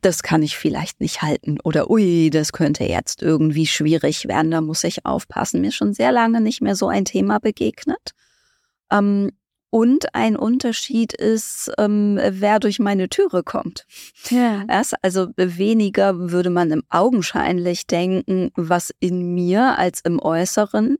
das 0.00 0.22
kann 0.22 0.42
ich 0.42 0.56
vielleicht 0.56 1.00
nicht 1.00 1.22
halten 1.22 1.58
oder 1.64 1.90
ui, 1.90 2.30
das 2.30 2.52
könnte 2.52 2.84
jetzt 2.84 3.22
irgendwie 3.22 3.66
schwierig 3.66 4.28
werden, 4.28 4.50
da 4.50 4.60
muss 4.60 4.84
ich 4.84 5.04
aufpassen. 5.04 5.60
Mir 5.60 5.68
ist 5.68 5.76
schon 5.76 5.94
sehr 5.94 6.12
lange 6.12 6.40
nicht 6.40 6.60
mehr 6.60 6.76
so 6.76 6.88
ein 6.88 7.04
Thema 7.04 7.40
begegnet. 7.40 8.12
Ähm, 8.90 9.30
und 9.70 10.14
ein 10.14 10.36
Unterschied 10.36 11.14
ist, 11.14 11.72
ähm, 11.78 12.20
wer 12.22 12.60
durch 12.60 12.78
meine 12.78 13.08
Türe 13.08 13.42
kommt. 13.42 13.86
Ja. 14.28 14.64
Erst, 14.68 14.94
also 15.02 15.28
weniger 15.36 16.30
würde 16.30 16.50
man 16.50 16.70
im 16.70 16.82
Augenscheinlich 16.90 17.86
denken, 17.86 18.50
was 18.54 18.90
in 19.00 19.34
mir 19.34 19.78
als 19.78 20.00
im 20.00 20.20
Äußeren 20.20 20.98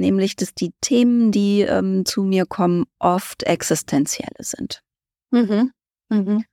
nämlich 0.00 0.34
dass 0.34 0.54
die 0.54 0.72
Themen, 0.80 1.30
die 1.30 1.60
ähm, 1.60 2.04
zu 2.04 2.24
mir 2.24 2.46
kommen, 2.46 2.86
oft 2.98 3.44
existenzielle 3.44 4.40
sind. 4.40 4.82
Mhm. 5.30 5.70
Mhm. 6.08 6.44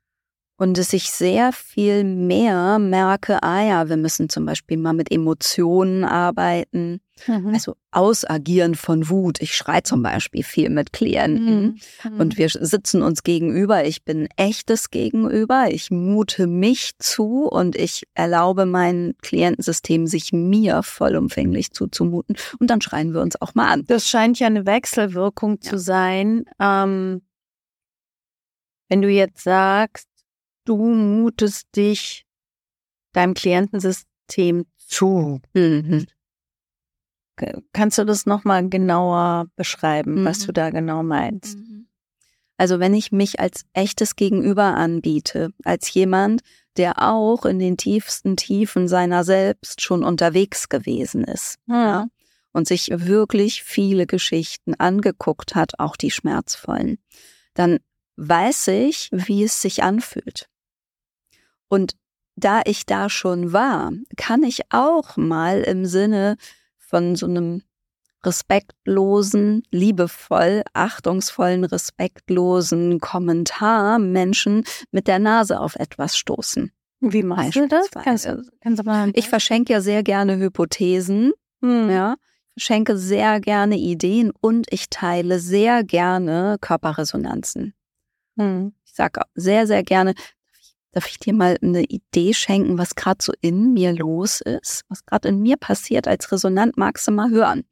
Und 0.60 0.80
dass 0.80 0.92
ich 0.92 1.12
sehr 1.12 1.52
viel 1.54 2.04
mehr 2.04 2.80
merke, 2.80 3.44
ah 3.44 3.64
ja, 3.64 3.90
wir 3.90 3.98
müssen 3.98 4.28
zum 4.28 4.46
Beispiel 4.46 4.78
mal 4.78 4.94
mit 4.94 5.12
Emotionen 5.12 6.04
arbeiten. 6.04 7.00
Mhm. 7.28 7.50
Also 7.54 7.76
Ausagieren 7.92 8.74
von 8.74 9.08
Wut. 9.10 9.40
Ich 9.40 9.56
schreie 9.56 9.84
zum 9.84 10.02
Beispiel 10.02 10.44
viel 10.44 10.70
mit 10.70 10.94
Klienten 10.94 11.80
mhm. 12.04 12.20
und 12.20 12.38
wir 12.40 12.50
sitzen 12.50 13.04
uns 13.04 13.22
gegenüber. 13.24 13.86
Ich 13.86 14.04
bin 14.04 14.28
echtes 14.36 14.90
Gegenüber. 14.90 15.68
Ich 15.70 15.92
mute 15.92 16.48
mich 16.48 16.92
zu 16.98 17.48
und 17.48 17.76
ich 17.76 18.04
erlaube 18.16 18.66
mein 18.66 19.14
Klientensystem, 19.22 20.08
sich 20.08 20.34
mir 20.34 20.82
vollumfänglich 20.82 21.72
zuzumuten. 21.72 22.36
Und 22.60 22.70
dann 22.72 22.82
schreien 22.82 23.14
wir 23.14 23.22
uns 23.22 23.40
auch 23.40 23.54
mal 23.54 23.68
an. 23.72 23.86
Das 23.88 24.10
scheint 24.10 24.40
ja 24.40 24.48
eine 24.48 24.66
Wechselwirkung 24.66 25.60
ja. 25.62 25.70
zu 25.70 25.78
sein. 25.78 26.46
Ähm, 26.60 27.22
wenn 28.90 29.02
du 29.02 29.10
jetzt 29.10 29.44
sagst, 29.44 30.08
du 30.68 30.78
mutest 30.78 31.68
dich 31.76 32.26
deinem 33.14 33.34
Klientensystem 33.34 34.66
zu. 34.78 35.42
Mhm. 35.54 36.08
Kannst 37.72 37.98
du 37.98 38.06
das 38.06 38.26
nochmal 38.26 38.68
genauer 38.68 39.48
beschreiben, 39.56 40.22
mhm. 40.22 40.26
was 40.26 40.40
du 40.40 40.52
da 40.52 40.70
genau 40.72 41.04
meinst? 41.04 41.58
Mhm. 41.58 41.88
Also 42.58 42.80
wenn 42.80 42.96
ich 42.96 43.12
mich 43.12 43.40
als 43.40 43.66
echtes 43.74 44.16
Gegenüber 44.16 44.76
anbiete, 44.76 45.52
als 45.64 45.94
jemand, 45.94 46.42
der 46.76 47.02
auch 47.02 47.46
in 47.46 47.60
den 47.60 47.78
tiefsten 47.78 48.36
Tiefen 48.36 48.88
seiner 48.88 49.24
selbst 49.24 49.82
schon 49.82 50.04
unterwegs 50.04 50.68
gewesen 50.70 51.24
ist 51.24 51.60
ja. 51.68 51.76
Ja, 51.76 52.08
und 52.54 52.68
sich 52.68 52.90
wirklich 52.92 53.64
viele 53.64 54.08
Geschichten 54.08 54.74
angeguckt 54.74 55.54
hat, 55.54 55.80
auch 55.80 55.96
die 55.96 56.12
schmerzvollen, 56.12 56.98
dann 57.54 57.78
weiß 58.16 58.70
ich, 58.70 59.10
wie 59.12 59.44
es 59.44 59.62
sich 59.62 59.84
anfühlt. 59.84 60.50
Und 61.70 61.94
da 62.36 62.62
ich 62.66 62.86
da 62.86 63.10
schon 63.10 63.52
war, 63.52 63.92
kann 64.16 64.44
ich 64.44 64.62
auch 64.70 65.18
mal 65.18 65.62
im 65.62 65.86
Sinne 65.86 66.38
von 66.78 67.16
so 67.16 67.26
einem 67.26 67.64
respektlosen, 68.24 69.64
liebevoll, 69.72 70.64
achtungsvollen, 70.74 71.64
respektlosen 71.64 73.00
Kommentar 73.00 74.00
Menschen 74.00 74.64
mit 74.92 75.08
der 75.08 75.20
Nase 75.20 75.60
auf 75.60 75.76
etwas 75.76 76.18
stoßen. 76.18 76.72
Wie 77.00 77.24
machst 77.24 77.56
du 77.56 77.68
das? 77.68 77.90
Kannst, 77.92 78.28
kannst 78.62 78.80
du 78.80 78.84
mal 78.84 79.12
ich 79.14 79.30
verschenke 79.30 79.74
ja 79.74 79.82
sehr 79.82 80.04
gerne 80.04 80.38
Hypothesen, 80.38 81.32
hm. 81.62 81.90
ja, 81.90 82.16
schenke 82.58 82.98
sehr 82.98 83.40
gerne 83.40 83.78
Ideen 83.78 84.32
und 84.42 84.68
ich 84.72 84.90
teile 84.90 85.40
sehr 85.40 85.84
gerne 85.84 86.58
Körperresonanzen. 86.60 87.74
Hm. 88.38 88.74
Ich 88.84 88.94
sage 88.96 89.22
sehr, 89.36 89.68
sehr 89.68 89.84
gerne, 89.84 90.16
Darf 90.92 91.08
ich 91.08 91.20
dir 91.20 91.34
mal 91.34 91.58
eine 91.62 91.84
Idee 91.84 92.34
schenken, 92.34 92.78
was 92.78 92.96
gerade 92.96 93.24
so 93.24 93.34
in 93.42 93.74
mir 93.74 93.94
los 93.94 94.42
ist? 94.42 94.84
Was 94.90 95.06
gerade 95.06 95.28
in 95.30 95.42
mir 95.42 95.58
passiert 95.58 96.08
als 96.08 96.32
Resonant, 96.32 96.78
magst 96.78 97.08
du 97.08 97.12
mal 97.12 97.30
hören? 97.30 97.64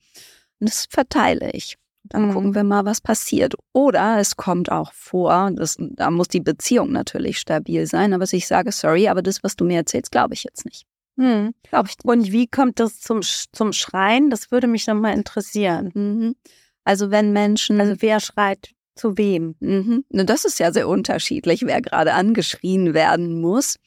Und 0.59 0.69
das 0.69 0.85
verteile 0.89 1.51
ich. 1.51 1.77
Dann 2.03 2.27
mhm. 2.27 2.33
gucken 2.33 2.55
wir 2.55 2.63
mal, 2.63 2.85
was 2.85 3.01
passiert. 3.01 3.55
Oder 3.73 4.19
es 4.19 4.35
kommt 4.35 4.71
auch 4.71 4.93
vor, 4.93 5.51
das, 5.55 5.77
da 5.79 6.11
muss 6.11 6.27
die 6.27 6.41
Beziehung 6.41 6.91
natürlich 6.91 7.39
stabil 7.39 7.87
sein, 7.87 8.13
aber 8.13 8.25
ich 8.31 8.47
sage, 8.47 8.71
sorry, 8.71 9.07
aber 9.07 9.21
das, 9.21 9.43
was 9.43 9.55
du 9.55 9.65
mir 9.65 9.77
erzählst, 9.77 10.11
glaube 10.11 10.35
ich 10.35 10.43
jetzt 10.43 10.65
nicht. 10.65 10.85
Hm. 11.17 11.53
Glaub 11.63 11.87
ich. 11.87 11.95
Und 12.03 12.31
wie 12.31 12.47
kommt 12.47 12.79
das 12.79 12.99
zum, 12.99 13.21
zum 13.21 13.73
Schreien? 13.73 14.29
Das 14.29 14.51
würde 14.51 14.67
mich 14.67 14.85
nochmal 14.85 15.13
interessieren. 15.13 15.91
Mhm. 15.93 16.35
Also 16.83 17.09
wenn 17.09 17.33
Menschen. 17.33 17.79
Also 17.79 17.95
wer 17.99 18.19
schreit 18.19 18.71
zu 18.95 19.17
wem? 19.17 19.55
Mhm. 19.59 20.05
Das 20.09 20.45
ist 20.45 20.59
ja 20.59 20.71
sehr 20.71 20.87
unterschiedlich, 20.87 21.65
wer 21.65 21.81
gerade 21.81 22.13
angeschrien 22.13 22.93
werden 22.93 23.39
muss. 23.39 23.77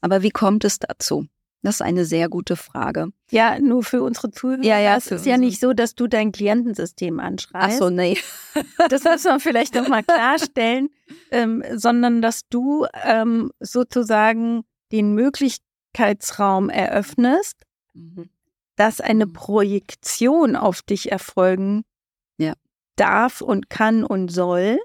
Aber 0.00 0.22
wie 0.22 0.30
kommt 0.30 0.64
es 0.64 0.78
dazu? 0.78 1.26
Das 1.62 1.76
ist 1.76 1.82
eine 1.82 2.04
sehr 2.04 2.28
gute 2.28 2.56
Frage. 2.56 3.12
Ja, 3.30 3.58
nur 3.60 3.84
für 3.84 4.02
unsere 4.02 4.32
Zuhörer. 4.32 4.64
Ja, 4.64 4.80
ja. 4.80 4.96
Es 4.96 5.12
ist 5.12 5.26
ja 5.26 5.38
nicht 5.38 5.60
so, 5.60 5.72
dass 5.72 5.94
du 5.94 6.08
dein 6.08 6.32
Klientensystem 6.32 7.20
anschreist. 7.20 7.76
Ach 7.76 7.78
so, 7.78 7.90
nee. 7.90 8.18
das 8.88 9.04
müssen 9.04 9.30
wir 9.30 9.40
vielleicht 9.40 9.76
noch 9.76 9.86
mal 9.86 10.02
klarstellen, 10.02 10.90
ähm, 11.30 11.62
sondern 11.74 12.20
dass 12.20 12.48
du 12.48 12.86
ähm, 13.04 13.52
sozusagen 13.60 14.64
den 14.90 15.14
Möglichkeitsraum 15.14 16.68
eröffnest, 16.68 17.62
mhm. 17.94 18.28
dass 18.74 19.00
eine 19.00 19.26
mhm. 19.26 19.32
Projektion 19.32 20.56
auf 20.56 20.82
dich 20.82 21.12
erfolgen 21.12 21.84
darf 22.96 23.40
und 23.40 23.70
kann 23.70 24.04
und 24.04 24.30
soll. 24.30 24.78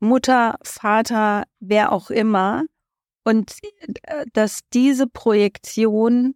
Mutter, 0.00 0.58
Vater, 0.62 1.44
wer 1.60 1.92
auch 1.92 2.10
immer. 2.10 2.64
Und 3.24 3.56
äh, 4.02 4.24
dass 4.32 4.60
diese 4.72 5.06
Projektion 5.06 6.34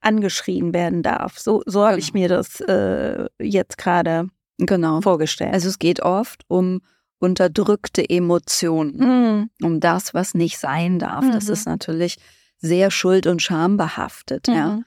angeschrien 0.00 0.72
werden 0.72 1.02
darf. 1.02 1.38
So, 1.38 1.62
so 1.66 1.84
habe 1.84 1.98
ich 1.98 2.12
genau. 2.12 2.22
mir 2.22 2.28
das 2.28 2.60
äh, 2.60 3.26
jetzt 3.40 3.78
gerade 3.78 4.28
genau. 4.58 5.00
vorgestellt. 5.00 5.52
Also 5.52 5.68
es 5.68 5.78
geht 5.78 6.00
oft 6.00 6.44
um 6.46 6.80
unterdrückte 7.18 8.08
Emotionen, 8.08 8.96
mhm. 8.96 9.50
um 9.66 9.80
das, 9.80 10.14
was 10.14 10.34
nicht 10.34 10.58
sein 10.58 11.00
darf. 11.00 11.24
Mhm. 11.24 11.32
Das 11.32 11.48
ist 11.48 11.66
natürlich 11.66 12.18
sehr 12.58 12.92
schuld- 12.92 13.26
und 13.26 13.42
schambehaftet. 13.42 14.46
Mhm. 14.46 14.54
Ja 14.54 14.78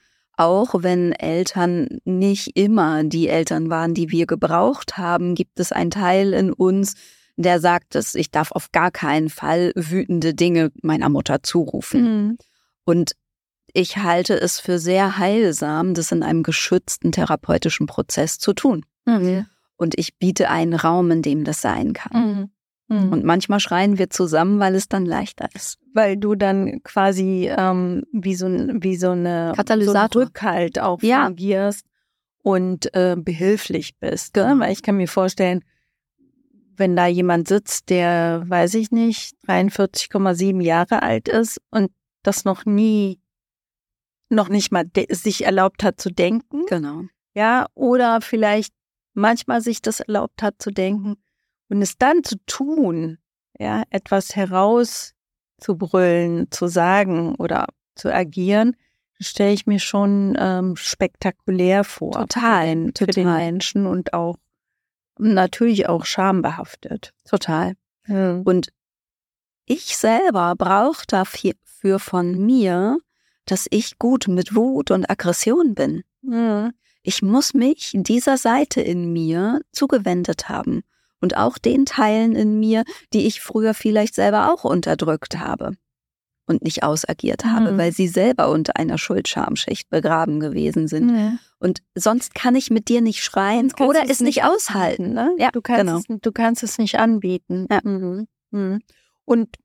auch 0.42 0.82
wenn 0.82 1.12
Eltern 1.12 2.00
nicht 2.04 2.58
immer 2.58 3.04
die 3.04 3.28
Eltern 3.28 3.70
waren, 3.70 3.94
die 3.94 4.10
wir 4.10 4.26
gebraucht 4.26 4.98
haben, 4.98 5.36
gibt 5.36 5.60
es 5.60 5.72
einen 5.72 5.92
Teil 5.92 6.34
in 6.34 6.52
uns, 6.52 6.96
der 7.38 7.60
sagt 7.60 7.94
es, 7.96 8.16
ich 8.16 8.32
darf 8.32 8.52
auf 8.52 8.72
gar 8.72 8.90
keinen 8.90 9.30
Fall 9.30 9.72
wütende 9.76 10.34
Dinge 10.34 10.72
meiner 10.82 11.10
Mutter 11.10 11.44
zurufen. 11.44 12.02
Mhm. 12.02 12.38
Und 12.86 13.12
ich 13.72 13.98
halte 13.98 14.34
es 14.34 14.60
für 14.60 14.80
sehr 14.80 15.20
heilsam, 15.20 15.94
das 15.94 16.12
in 16.12 16.24
einem 16.24 16.42
geschützten 16.42 17.12
therapeutischen 17.12 17.86
Prozess 17.86 18.40
zu 18.40 18.54
tun. 18.54 18.84
Mhm. 19.06 19.46
Und 19.78 19.98
ich 19.98 20.18
biete 20.18 20.50
einen 20.50 20.74
Raum, 20.74 21.12
in 21.12 21.22
dem 21.22 21.44
das 21.44 21.62
sein 21.62 21.94
kann. 21.94 22.22
Mhm. 22.22 22.50
Mhm. 22.92 23.12
Und 23.14 23.24
manchmal 23.24 23.60
schreien 23.62 23.98
wir 23.98 24.10
zusammen, 24.10 24.60
weil 24.60 24.76
es 24.76 24.88
dann 24.90 25.06
leichter 25.06 25.48
ist. 25.56 25.78
weil 25.94 26.18
du 26.18 26.36
dann 26.36 26.84
quasi 26.84 27.50
ähm, 27.58 28.04
wie 28.12 28.36
so 28.36 28.48
wie 28.48 28.96
so 28.98 29.12
eine 29.12 29.54
Katalysator. 29.56 30.22
so 30.22 30.28
Rückhalt 30.28 30.80
auch 30.80 31.02
Ja. 31.02 31.26
fungierst 31.26 31.86
und 32.44 32.94
äh, 32.94 33.16
behilflich 33.18 33.98
bist, 34.00 34.34
gell? 34.34 34.60
weil 34.60 34.72
ich 34.74 34.84
kann 34.84 34.98
mir 34.98 35.08
vorstellen, 35.08 35.64
wenn 36.78 36.96
da 36.96 37.08
jemand 37.08 37.48
sitzt, 37.48 37.90
der 37.90 38.44
weiß 38.48 38.74
ich 38.76 38.92
nicht 38.92 39.36
43,7 39.48 40.62
Jahre 40.62 41.02
alt 41.04 41.28
ist 41.28 41.62
und 41.72 41.92
das 42.24 42.44
noch 42.46 42.66
nie 42.66 43.20
noch 44.30 44.48
nicht 44.50 44.72
mal 44.72 44.86
sich 45.10 45.44
erlaubt 45.46 45.84
hat 45.84 46.00
zu 46.00 46.10
denken, 46.10 46.66
Genau. 46.68 47.04
ja, 47.36 47.68
oder 47.74 48.22
vielleicht 48.22 48.74
manchmal 49.14 49.62
sich 49.62 49.82
das 49.82 50.00
erlaubt 50.00 50.42
hat 50.42 50.56
zu 50.62 50.72
denken 50.72 51.16
und 51.72 51.82
es 51.82 51.98
dann 51.98 52.24
zu 52.24 52.36
tun, 52.46 53.18
ja, 53.58 53.82
etwas 53.90 54.36
herauszubrüllen, 54.36 56.52
zu 56.52 56.68
sagen 56.68 57.34
oder 57.36 57.68
zu 57.96 58.14
agieren, 58.14 58.76
stelle 59.22 59.54
ich 59.54 59.66
mir 59.68 59.80
schon 59.80 60.36
ähm, 60.38 60.76
spektakulär 60.76 61.86
vor. 61.86 62.12
Total, 62.12 62.68
Für 62.68 62.76
den, 62.76 62.94
für 62.96 63.06
den 63.06 63.24
total. 63.24 63.38
Menschen 63.38 63.88
und 63.88 64.14
auch 64.14 64.36
natürlich 65.18 65.88
auch 65.88 66.04
schambehaftet. 66.04 67.14
Total. 67.24 67.76
Mhm. 68.06 68.42
Und 68.44 68.74
ich 69.66 69.96
selber 69.96 70.56
brauche 70.58 71.06
dafür 71.08 72.00
von 72.00 72.46
mir, 72.46 72.98
dass 73.46 73.68
ich 73.70 73.98
gut 73.98 74.28
mit 74.28 74.56
Wut 74.56 74.92
und 74.92 75.10
Aggression 75.10 75.74
bin. 75.74 76.04
Mhm. 76.22 76.74
Ich 77.02 77.22
muss 77.22 77.54
mich 77.54 77.92
dieser 77.94 78.36
Seite 78.38 78.82
in 78.82 79.14
mir 79.14 79.62
zugewendet 79.72 80.50
haben 80.50 80.84
und 81.22 81.38
auch 81.38 81.58
den 81.58 81.86
Teilen 81.86 82.36
in 82.36 82.60
mir, 82.60 82.84
die 83.14 83.26
ich 83.28 83.40
früher 83.42 83.74
vielleicht 83.74 84.16
selber 84.16 84.52
auch 84.54 84.64
unterdrückt 84.66 85.38
habe 85.40 85.72
und 86.48 86.64
nicht 86.64 86.84
ausagiert 86.84 87.46
habe, 87.46 87.72
Mhm. 87.72 87.78
weil 87.78 87.92
sie 87.94 88.08
selber 88.08 88.50
unter 88.50 88.76
einer 88.76 88.98
Schuldschamschicht 88.98 89.90
begraben 89.90 90.40
gewesen 90.40 90.88
sind. 90.88 91.12
Mhm. 91.12 91.40
Und 91.60 91.82
sonst 91.96 92.34
kann 92.36 92.56
ich 92.56 92.72
mit 92.72 92.90
dir 92.90 93.02
nicht 93.02 93.24
schreien 93.24 93.72
oder 93.80 94.10
es 94.10 94.20
nicht 94.20 94.44
aushalten. 94.44 95.14
ne? 95.14 95.34
Ja, 95.38 95.52
du 95.52 95.62
kannst 95.62 95.80
genau. 95.86 95.98
es, 95.98 96.22
du 96.22 96.32
kannst 96.32 96.64
es 96.64 96.78
nicht 96.80 96.98
anbieten. 97.00 97.68
Ja. 97.72 97.80
Mhm. 97.84 98.28
Mhm. 98.50 98.82
Und 99.24 99.56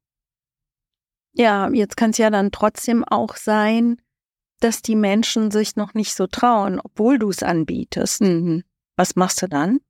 ja, 1.33 1.69
jetzt 1.71 1.97
kann 1.97 2.11
es 2.11 2.19
ja 2.19 2.31
dann 2.31 2.51
trotzdem 2.53 3.05
auch 3.05 3.37
sein, 3.37 4.01
dass 4.61 4.81
die 4.83 4.97
Menschen 4.97 5.51
sich 5.51 5.77
noch 5.77 5.93
nicht 5.95 6.15
so 6.15 6.27
trauen, 6.27 6.81
obwohl 6.83 7.19
du 7.19 7.29
es 7.31 7.43
anbietest. 7.43 8.23
Mhm. 8.23 8.63
Was 8.97 9.17
machst 9.17 9.43
du 9.43 9.49
dann? 9.49 9.81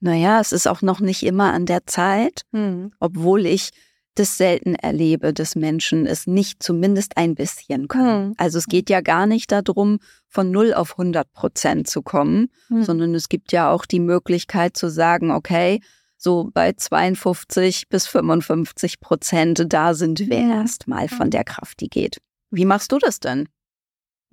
Naja, 0.00 0.40
es 0.40 0.52
ist 0.52 0.66
auch 0.66 0.82
noch 0.82 1.00
nicht 1.00 1.22
immer 1.22 1.52
an 1.52 1.66
der 1.66 1.86
Zeit, 1.86 2.42
Mhm. 2.52 2.92
obwohl 3.00 3.46
ich 3.46 3.70
das 4.16 4.36
selten 4.36 4.74
erlebe, 4.76 5.32
dass 5.32 5.56
Menschen 5.56 6.06
es 6.06 6.26
nicht 6.28 6.62
zumindest 6.62 7.16
ein 7.16 7.34
bisschen 7.34 7.88
können. 7.88 8.26
Hm. 8.28 8.34
Also 8.36 8.58
es 8.58 8.66
geht 8.66 8.88
ja 8.88 9.00
gar 9.00 9.26
nicht 9.26 9.50
darum, 9.50 9.98
von 10.28 10.52
0 10.52 10.72
auf 10.74 10.96
100 10.98 11.32
Prozent 11.32 11.88
zu 11.88 12.02
kommen, 12.02 12.48
Mhm. 12.68 12.84
sondern 12.84 13.14
es 13.14 13.28
gibt 13.28 13.50
ja 13.50 13.70
auch 13.70 13.86
die 13.86 13.98
Möglichkeit 14.00 14.76
zu 14.76 14.88
sagen, 14.88 15.32
okay, 15.32 15.80
so 16.16 16.50
bei 16.54 16.72
52 16.74 17.88
bis 17.88 18.06
55 18.06 19.00
Prozent, 19.00 19.64
da 19.68 19.94
sind 19.94 20.20
wir 20.20 20.38
erstmal 20.38 21.08
von 21.08 21.30
der 21.30 21.44
Kraft, 21.44 21.80
die 21.80 21.88
geht. 21.88 22.18
Wie 22.50 22.64
machst 22.64 22.92
du 22.92 22.98
das 22.98 23.18
denn? 23.20 23.48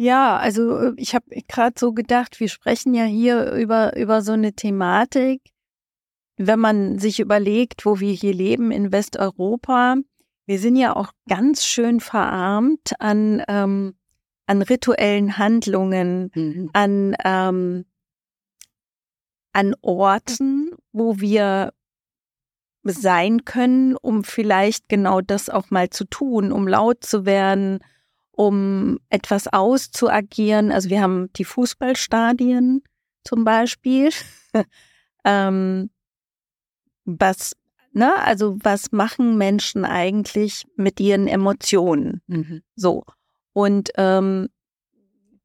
Ja, 0.02 0.38
also 0.38 0.78
äh, 0.78 0.94
ich 0.98 1.14
habe 1.14 1.26
gerade 1.48 1.76
so 1.78 1.94
gedacht, 1.94 2.40
wir 2.40 2.50
sprechen 2.50 2.96
ja 2.96 3.04
hier 3.04 3.52
über, 3.52 3.96
über 3.96 4.24
so 4.24 4.32
eine 4.32 4.54
Thematik. 4.54 5.44
Wenn 6.38 6.60
man 6.60 6.98
sich 6.98 7.20
überlegt, 7.20 7.86
wo 7.86 8.00
wir 8.00 8.12
hier 8.12 8.34
leben 8.34 8.72
in 8.72 8.92
Westeuropa, 8.92 9.98
wir 10.48 10.58
sind 10.58 10.76
ja 10.76 10.96
auch 10.96 11.12
ganz 11.30 11.64
schön 11.66 12.00
verarmt 12.00 12.94
an, 12.98 13.44
ähm, 13.48 13.94
an 14.48 14.64
rituellen 14.64 15.38
Handlungen, 15.38 16.32
Mhm. 16.34 16.70
an, 16.74 17.16
ähm, 17.24 17.86
an 19.54 19.76
Orten, 19.82 20.72
wo 20.92 21.20
wir 21.20 21.74
sein 22.84 23.46
können, 23.46 23.96
um 23.98 24.24
vielleicht 24.24 24.90
genau 24.90 25.22
das 25.22 25.48
auch 25.48 25.70
mal 25.70 25.92
zu 25.92 26.06
tun, 26.06 26.52
um 26.52 26.68
laut 26.68 27.04
zu 27.04 27.28
werden, 27.28 27.84
um 28.32 29.00
etwas 29.10 29.48
auszuagieren. 29.48 30.72
Also 30.72 30.90
wir 30.90 31.02
haben 31.02 31.32
die 31.34 31.46
Fußballstadien 31.46 32.84
zum 33.24 33.44
Beispiel. 33.44 34.10
ähm, 35.26 35.90
was, 37.06 37.56
ne, 37.94 38.16
also 38.24 38.58
was 38.62 38.92
machen 38.92 39.38
Menschen 39.38 39.86
eigentlich 39.86 40.66
mit 40.76 41.00
ihren 41.00 41.28
Emotionen? 41.28 42.22
Mhm. 42.28 42.62
So. 42.76 43.04
Und 43.54 43.92
ähm, 43.98 44.48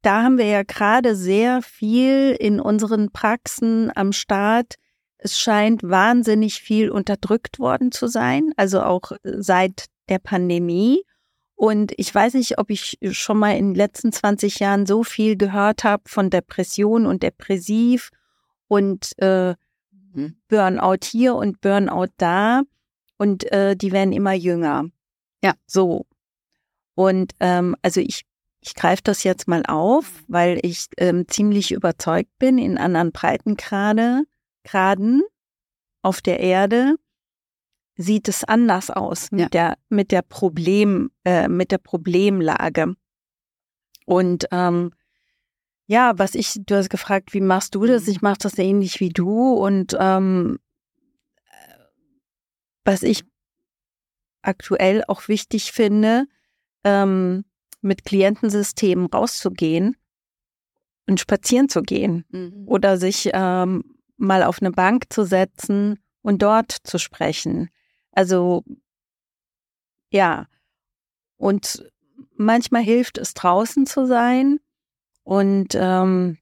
da 0.01 0.23
haben 0.23 0.37
wir 0.37 0.45
ja 0.45 0.63
gerade 0.63 1.15
sehr 1.15 1.61
viel 1.61 2.35
in 2.39 2.59
unseren 2.59 3.11
Praxen 3.11 3.91
am 3.95 4.13
Start. 4.13 4.75
Es 5.17 5.39
scheint 5.39 5.83
wahnsinnig 5.83 6.61
viel 6.61 6.89
unterdrückt 6.89 7.59
worden 7.59 7.91
zu 7.91 8.07
sein, 8.07 8.53
also 8.55 8.81
auch 8.81 9.11
seit 9.23 9.87
der 10.07 10.19
Pandemie. 10.19 11.03
Und 11.57 11.91
ich 11.97 12.13
weiß 12.13 12.35
nicht, 12.35 12.59
ob 12.59 12.69
ich 12.69 12.97
schon 13.11 13.37
mal 13.37 13.57
in 13.57 13.69
den 13.69 13.75
letzten 13.75 14.13
20 14.13 14.59
Jahren 14.59 14.85
so 14.85 15.03
viel 15.03 15.35
gehört 15.35 15.83
habe 15.83 16.03
von 16.07 16.29
Depression 16.29 17.05
und 17.05 17.23
Depressiv 17.23 18.11
und 18.69 19.17
äh, 19.19 19.55
Mhm. 20.17 20.35
Burnout 20.47 21.05
hier 21.05 21.35
und 21.35 21.61
Burnout 21.61 22.11
da. 22.17 22.63
Und 23.17 23.51
äh, 23.51 23.75
die 23.75 23.91
werden 23.91 24.13
immer 24.13 24.33
jünger. 24.33 24.85
Ja. 25.43 25.53
So. 25.65 26.05
Und 26.95 27.33
ähm, 27.39 27.75
also 27.81 28.01
ich, 28.01 28.25
ich 28.61 28.73
greife 28.73 29.03
das 29.03 29.23
jetzt 29.23 29.47
mal 29.47 29.63
auf, 29.67 30.23
weil 30.27 30.59
ich 30.63 30.87
ähm, 30.97 31.27
ziemlich 31.27 31.71
überzeugt 31.71 32.31
bin, 32.39 32.57
in 32.57 32.77
anderen 32.77 33.11
Breitengrade, 33.11 34.23
Graden 34.63 35.21
auf 36.01 36.21
der 36.21 36.39
Erde 36.39 36.95
sieht 37.97 38.27
es 38.27 38.43
anders 38.43 38.89
aus 38.91 39.31
mit 39.31 39.41
Ja. 39.41 39.49
der 39.49 39.77
mit 39.89 40.11
der 40.11 40.21
Problem 40.21 41.11
äh, 41.25 41.47
mit 41.47 41.71
der 41.71 41.79
Problemlage. 41.79 42.95
Und 44.05 44.47
ähm, 44.51 44.91
ja, 45.87 46.13
was 46.17 46.35
ich, 46.35 46.53
du 46.65 46.75
hast 46.75 46.89
gefragt, 46.89 47.33
wie 47.33 47.41
machst 47.41 47.73
du 47.75 47.85
das? 47.85 48.05
Mhm. 48.05 48.11
Ich 48.11 48.21
mache 48.21 48.37
das 48.41 48.57
ähnlich 48.57 48.99
wie 48.99 49.09
du 49.09 49.53
und 49.53 49.95
ähm, 49.99 50.59
was 52.85 53.03
ich 53.03 53.23
aktuell 54.41 55.03
auch 55.07 55.27
wichtig 55.27 55.71
finde, 55.71 56.25
ähm, 56.83 57.43
mit 57.81 58.05
Klientensystemen 58.05 59.07
rauszugehen 59.07 59.97
und 61.07 61.19
spazieren 61.19 61.69
zu 61.69 61.81
gehen 61.81 62.25
Mhm. 62.29 62.63
oder 62.67 62.97
sich 62.97 63.29
ähm, 63.33 63.83
mal 64.17 64.43
auf 64.43 64.61
eine 64.61 64.71
Bank 64.71 65.05
zu 65.09 65.25
setzen 65.25 65.99
und 66.21 66.41
dort 66.41 66.71
zu 66.71 66.97
sprechen. 66.97 67.69
Also 68.17 68.63
ja, 70.09 70.47
und 71.37 71.87
manchmal 72.35 72.81
hilft 72.81 73.19
es 73.19 73.35
draußen 73.35 73.85
zu 73.85 74.07
sein 74.07 74.59
und 75.21 75.75
ähm, 75.75 76.39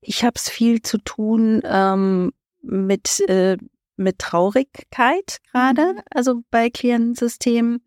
ich 0.00 0.24
habe 0.24 0.32
es 0.36 0.48
viel 0.48 0.80
zu 0.80 0.96
tun 0.96 1.60
ähm, 1.64 2.32
mit 2.62 3.20
äh, 3.28 3.58
mit 3.96 4.18
Traurigkeit 4.18 5.40
gerade, 5.52 5.92
Mhm. 5.92 6.02
also 6.10 6.42
bei 6.50 6.70
Klientensystemen. 6.70 7.84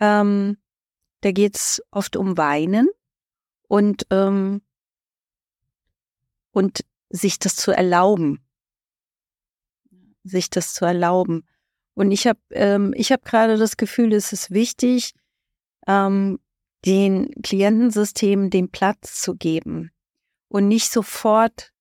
Ähm, 0.00 0.58
da 1.20 1.30
geht's 1.30 1.80
oft 1.92 2.16
um 2.16 2.36
Weinen 2.36 2.88
und 3.68 4.08
ähm, 4.10 4.62
und 6.50 6.84
sich 7.10 7.38
das 7.38 7.54
zu 7.54 7.70
erlauben, 7.70 8.44
sich 10.24 10.50
das 10.50 10.74
zu 10.74 10.84
erlauben. 10.84 11.46
Und 12.00 12.12
ich 12.12 12.26
habe 12.26 12.40
ähm, 12.52 12.94
ich 12.96 13.12
habe 13.12 13.20
gerade 13.26 13.58
das 13.58 13.76
Gefühl, 13.76 14.14
es 14.14 14.32
ist 14.32 14.52
wichtig, 14.52 15.12
ähm, 15.86 16.38
den 16.86 17.30
Klientensystemen 17.42 18.48
den 18.48 18.70
Platz 18.70 19.20
zu 19.20 19.34
geben 19.36 19.90
und 20.48 20.66
nicht 20.66 20.90
sofort 20.90 21.74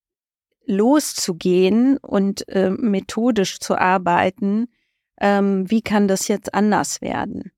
loszugehen 0.66 1.96
und 2.00 2.46
äh, 2.50 2.70
methodisch 2.70 3.62
zu 3.62 3.78
arbeiten. 3.78 4.68
Ähm, 5.22 5.72
wie 5.72 5.82
kann 5.82 6.10
das 6.10 6.28
jetzt 6.28 6.54
anders 6.54 7.00
werden? 7.00 7.54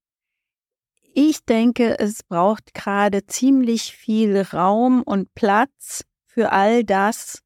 Ich 1.16 1.44
denke, 1.46 1.98
es 1.98 2.22
braucht 2.22 2.76
gerade 2.76 3.26
ziemlich 3.26 3.96
viel 3.96 4.40
Raum 4.40 5.02
und 5.02 5.34
Platz 5.34 6.06
für 6.28 6.52
all 6.52 6.84
das, 6.84 7.42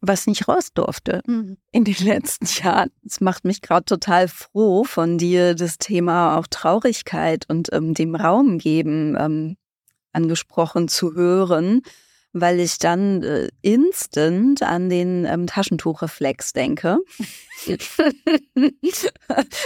was 0.00 0.26
nicht 0.26 0.48
raus 0.48 0.72
durfte 0.72 1.22
mhm. 1.26 1.56
in 1.72 1.84
den 1.84 1.96
letzten 2.00 2.46
Jahren. 2.46 2.90
Es 3.04 3.20
macht 3.20 3.44
mich 3.44 3.60
gerade 3.62 3.84
total 3.84 4.28
froh, 4.28 4.84
von 4.84 5.18
dir 5.18 5.54
das 5.54 5.78
Thema 5.78 6.36
auch 6.36 6.46
Traurigkeit 6.46 7.44
und 7.48 7.72
ähm, 7.72 7.94
dem 7.94 8.14
Raum 8.14 8.58
geben 8.58 9.16
ähm, 9.18 9.56
angesprochen 10.12 10.88
zu 10.88 11.14
hören, 11.14 11.82
weil 12.32 12.60
ich 12.60 12.78
dann 12.78 13.22
äh, 13.22 13.48
instant 13.62 14.62
an 14.62 14.88
den 14.88 15.24
ähm, 15.24 15.46
Taschentuchreflex 15.46 16.52
denke. 16.52 16.98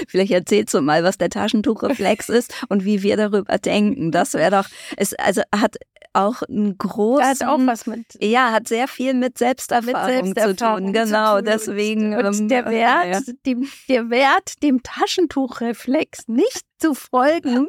Vielleicht 0.08 0.32
erzählst 0.32 0.74
du 0.74 0.80
mal, 0.80 1.02
was 1.02 1.18
der 1.18 1.30
Taschentuchreflex 1.30 2.28
ist 2.28 2.54
und 2.68 2.84
wie 2.84 3.02
wir 3.02 3.16
darüber 3.16 3.58
denken. 3.58 4.12
Das 4.12 4.34
wäre 4.34 4.50
doch, 4.50 4.68
es 4.96 5.14
also 5.14 5.42
hat 5.54 5.76
auch 6.12 6.42
einen 6.42 6.76
großen. 6.76 7.24
Hat 7.24 7.44
auch 7.44 7.58
was 7.66 7.86
mit. 7.86 8.06
Ja, 8.20 8.52
hat 8.52 8.68
sehr 8.68 8.88
viel 8.88 9.14
mit 9.14 9.38
Selbsterfahrung, 9.38 10.28
mit 10.28 10.36
Selbsterfahrung 10.36 10.78
zu 10.78 10.84
tun. 10.84 10.92
Genau, 10.92 11.36
zu 11.36 11.36
tun. 11.36 11.44
deswegen. 11.44 12.14
Und 12.14 12.40
ähm, 12.40 12.48
der 12.48 12.66
Wert, 12.66 13.28
ja. 13.28 13.34
dem, 13.46 13.68
der 13.88 14.10
Wert, 14.10 14.62
dem 14.62 14.82
Taschentuchreflex 14.82 16.28
nicht 16.28 16.62
zu 16.78 16.94
folgen 16.94 17.68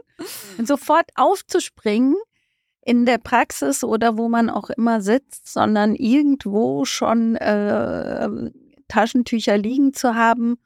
und 0.58 0.68
sofort 0.68 1.10
aufzuspringen 1.16 2.16
in 2.84 3.06
der 3.06 3.20
Praxis 3.20 3.84
oder 3.84 4.18
wo 4.18 4.28
man 4.28 4.50
auch 4.50 4.70
immer 4.72 5.02
sitzt, 5.02 5.52
sondern 5.52 5.96
irgendwo 5.96 6.86
schon 6.86 7.36
äh, 7.36 8.28
Taschentücher 8.88 9.58
liegen 9.58 9.94
zu 9.94 10.16
haben 10.16 10.58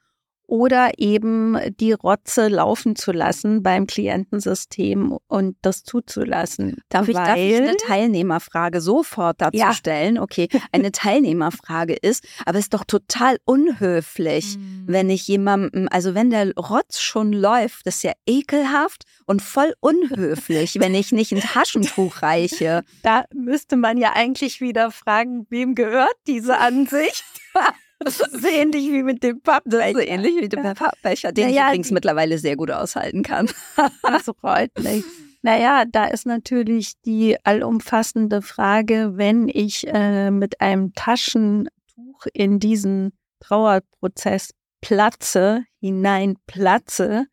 oder 0.46 0.92
eben 0.98 1.58
die 1.78 1.92
Rotze 1.92 2.48
laufen 2.48 2.96
zu 2.96 3.12
lassen 3.12 3.62
beim 3.62 3.86
Klientensystem 3.86 5.18
und 5.26 5.56
das 5.62 5.82
zuzulassen. 5.82 6.78
Darf 6.88 7.08
ich, 7.08 7.14
darf 7.14 7.36
ich 7.36 7.56
eine 7.56 7.76
Teilnehmerfrage 7.76 8.80
sofort 8.80 9.40
dazu 9.40 9.58
ja. 9.58 9.72
stellen? 9.72 10.18
Okay, 10.18 10.48
eine 10.72 10.92
Teilnehmerfrage 10.96 11.94
ist, 11.94 12.24
aber 12.44 12.58
es 12.58 12.66
ist 12.66 12.74
doch 12.74 12.84
total 12.84 13.38
unhöflich, 13.44 14.56
mhm. 14.56 14.84
wenn 14.86 15.10
ich 15.10 15.26
jemandem, 15.26 15.88
also 15.90 16.14
wenn 16.14 16.30
der 16.30 16.54
Rotz 16.54 17.00
schon 17.00 17.32
läuft, 17.32 17.86
das 17.86 17.96
ist 17.96 18.02
ja 18.04 18.12
ekelhaft 18.26 19.04
und 19.26 19.42
voll 19.42 19.74
unhöflich, 19.80 20.78
wenn 20.78 20.94
ich 20.94 21.12
nicht 21.12 21.32
ein 21.32 21.40
Taschentuch 21.40 22.22
reiche. 22.22 22.82
Da 23.02 23.24
müsste 23.34 23.76
man 23.76 23.98
ja 23.98 24.12
eigentlich 24.14 24.60
wieder 24.60 24.90
fragen, 24.90 25.46
wem 25.50 25.74
gehört 25.74 26.16
diese 26.26 26.58
Ansicht? 26.58 27.24
Das 28.04 28.20
ist 28.20 28.44
ähnlich 28.44 28.90
wie 28.90 29.02
mit 29.02 29.22
dem 29.22 29.40
Pappbecher. 29.40 29.98
Ist 29.98 30.08
ähnlich 30.08 30.36
wie 30.36 30.42
mit 30.42 30.52
dem 30.52 30.74
Pappbecher, 30.74 31.32
den 31.32 31.48
naja, 31.48 31.62
ich 31.62 31.68
übrigens 31.68 31.90
mittlerweile 31.92 32.38
sehr 32.38 32.56
gut 32.56 32.70
aushalten 32.70 33.22
kann. 33.22 33.48
Das 34.02 34.30
freut 34.38 34.70
mich. 34.78 35.04
Naja, 35.42 35.84
da 35.90 36.06
ist 36.06 36.26
natürlich 36.26 37.00
die 37.04 37.36
allumfassende 37.44 38.42
Frage, 38.42 39.12
wenn 39.14 39.48
ich 39.48 39.86
äh, 39.86 40.30
mit 40.30 40.60
einem 40.60 40.92
Taschentuch 40.92 42.26
in 42.32 42.58
diesen 42.58 43.12
Trauerprozess 43.40 44.50
platze, 44.80 45.64
hineinplatze, 45.80 47.26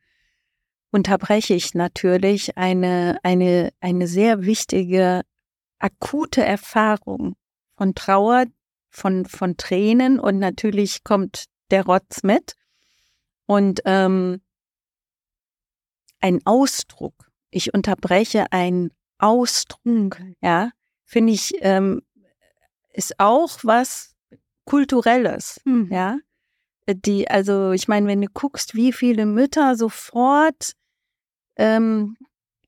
unterbreche 0.91 1.55
ich 1.55 1.73
natürlich 1.73 2.57
eine, 2.57 3.17
eine, 3.23 3.71
eine 3.79 4.07
sehr 4.07 4.43
wichtige, 4.43 5.21
akute 5.79 6.43
Erfahrung 6.45 7.35
von 7.75 7.95
Trauer, 7.95 8.45
von, 8.93 9.25
von 9.25 9.57
Tränen 9.57 10.19
und 10.19 10.39
natürlich 10.39 11.03
kommt 11.03 11.45
der 11.71 11.85
Rotz 11.85 12.23
mit. 12.23 12.53
Und 13.45 13.81
ähm, 13.85 14.41
ein 16.19 16.39
Ausdruck, 16.45 17.13
ich 17.49 17.73
unterbreche 17.73 18.51
einen 18.51 18.91
Ausdruck, 19.17 20.21
ja, 20.41 20.71
finde 21.05 21.33
ich, 21.33 21.53
ähm, 21.59 22.01
ist 22.93 23.19
auch 23.19 23.59
was 23.63 24.15
Kulturelles, 24.65 25.59
mhm. 25.65 25.89
ja. 25.91 26.17
Die, 26.87 27.29
also 27.29 27.71
ich 27.71 27.87
meine, 27.87 28.07
wenn 28.07 28.21
du 28.21 28.27
guckst, 28.27 28.75
wie 28.75 28.91
viele 28.91 29.25
Mütter 29.25 29.75
sofort 29.75 30.73
ähm, 31.55 32.17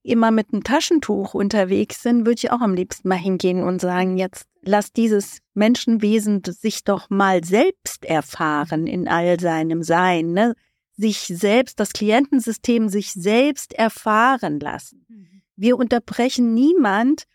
immer 0.03 0.31
mit 0.31 0.53
einem 0.53 0.63
Taschentuch 0.63 1.33
unterwegs 1.33 2.01
sind, 2.01 2.25
würde 2.25 2.38
ich 2.38 2.51
auch 2.51 2.61
am 2.61 2.75
liebsten 2.75 3.09
mal 3.09 3.15
hingehen 3.15 3.63
und 3.63 3.81
sagen, 3.81 4.17
jetzt 4.17 4.47
lass 4.65 4.91
dieses 4.91 5.39
Menschenwesen 5.54 6.41
sich 6.45 6.84
doch 6.84 7.10
mal 7.10 7.43
selbst 7.43 8.06
erfahren 8.06 8.88
in 8.88 9.08
all 9.08 9.39
seinem 9.39 9.84
Sein, 9.84 10.34
ne? 10.34 10.56
sich 10.97 11.19
selbst, 11.19 11.80
das 11.80 11.93
Klientensystem 11.93 12.89
sich 12.89 13.12
selbst 13.12 13.73
erfahren 13.73 14.60
lassen. 14.60 15.06
Mhm. 15.10 15.41
Wir 15.56 15.78
unterbrechen 15.78 16.54
niemand, 16.54 17.25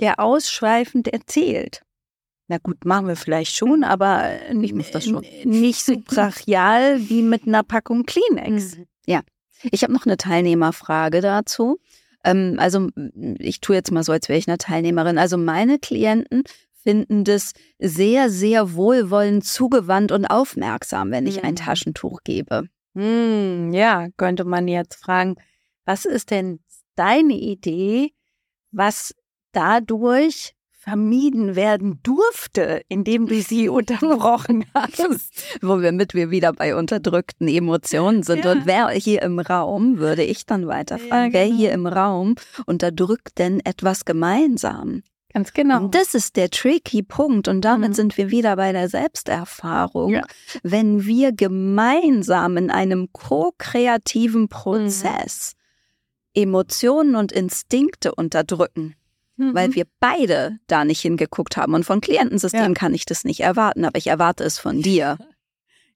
der 0.00 0.20
ausschweifend 0.20 1.08
erzählt. 1.08 1.82
Na 2.48 2.58
gut, 2.58 2.84
machen 2.84 3.06
wir 3.06 3.16
vielleicht 3.16 3.54
schon, 3.54 3.84
aber 3.84 4.28
ich 4.60 4.74
muss 4.74 4.90
das 4.90 5.04
schon. 5.04 5.24
nicht 5.44 5.84
so 5.84 5.96
brachial 6.04 7.08
wie 7.08 7.22
mit 7.22 7.46
einer 7.46 7.62
Packung 7.62 8.06
Kleenex. 8.06 8.76
Mhm. 8.76 8.86
Ja. 9.06 9.20
Ich 9.70 9.82
habe 9.82 9.92
noch 9.92 10.06
eine 10.06 10.16
Teilnehmerfrage 10.16 11.20
dazu. 11.20 11.78
Ähm, 12.24 12.56
also 12.58 12.88
ich 13.38 13.60
tue 13.60 13.76
jetzt 13.76 13.92
mal 13.92 14.02
so, 14.02 14.12
als 14.12 14.28
wäre 14.28 14.38
ich 14.38 14.48
eine 14.48 14.58
Teilnehmerin. 14.58 15.18
Also 15.18 15.36
meine 15.36 15.78
Klienten 15.78 16.42
finden 16.82 17.24
das 17.24 17.52
sehr, 17.78 18.30
sehr 18.30 18.74
wohlwollend, 18.74 19.44
zugewandt 19.44 20.12
und 20.12 20.26
aufmerksam, 20.26 21.10
wenn 21.10 21.26
ich 21.26 21.38
mhm. 21.38 21.48
ein 21.48 21.56
Taschentuch 21.56 22.20
gebe. 22.24 22.68
Hm, 22.94 23.72
ja, 23.72 24.08
könnte 24.16 24.44
man 24.44 24.66
jetzt 24.68 24.96
fragen, 24.96 25.36
was 25.84 26.04
ist 26.04 26.30
denn 26.30 26.60
deine 26.96 27.34
Idee, 27.34 28.12
was 28.72 29.14
dadurch 29.52 30.54
vermieden 30.80 31.56
werden 31.56 32.00
durfte, 32.02 32.82
indem 32.88 33.26
du 33.26 33.40
sie 33.42 33.68
unterbrochen 33.68 34.64
hast. 34.74 35.06
Womit 35.60 36.14
wir 36.14 36.30
wieder 36.30 36.52
bei 36.54 36.74
unterdrückten 36.74 37.48
Emotionen 37.48 38.22
sind. 38.22 38.44
Ja. 38.44 38.52
Und 38.52 38.66
wer 38.66 38.88
hier 38.88 39.22
im 39.22 39.38
Raum, 39.38 39.98
würde 39.98 40.24
ich 40.24 40.46
dann 40.46 40.66
weiterfragen, 40.66 41.32
ja, 41.32 41.44
genau. 41.44 41.50
wer 41.50 41.56
hier 41.56 41.72
im 41.72 41.86
Raum 41.86 42.34
unterdrückt 42.66 43.38
denn 43.38 43.60
etwas 43.60 44.06
gemeinsam? 44.06 45.02
Ganz 45.32 45.52
genau. 45.52 45.84
Und 45.84 45.94
das 45.94 46.14
ist 46.14 46.36
der 46.36 46.50
tricky 46.50 47.02
Punkt. 47.02 47.46
Und 47.46 47.60
damit 47.64 47.90
mhm. 47.90 47.94
sind 47.94 48.16
wir 48.16 48.30
wieder 48.30 48.56
bei 48.56 48.72
der 48.72 48.88
Selbsterfahrung. 48.88 50.12
Ja. 50.12 50.22
Wenn 50.62 51.04
wir 51.04 51.32
gemeinsam 51.32 52.56
in 52.56 52.70
einem 52.70 53.12
ko-kreativen 53.12 54.48
Prozess 54.48 55.54
mhm. 55.54 56.42
Emotionen 56.42 57.16
und 57.16 57.32
Instinkte 57.32 58.14
unterdrücken, 58.14 58.96
mhm. 59.36 59.54
weil 59.54 59.74
wir 59.74 59.84
beide 60.00 60.58
da 60.66 60.84
nicht 60.84 61.00
hingeguckt 61.00 61.56
haben. 61.56 61.74
Und 61.74 61.84
von 61.84 62.00
Klientensystem 62.00 62.60
ja. 62.60 62.72
kann 62.72 62.94
ich 62.94 63.04
das 63.04 63.24
nicht 63.24 63.40
erwarten, 63.40 63.84
aber 63.84 63.98
ich 63.98 64.08
erwarte 64.08 64.44
es 64.44 64.58
von 64.58 64.82
dir. 64.82 65.18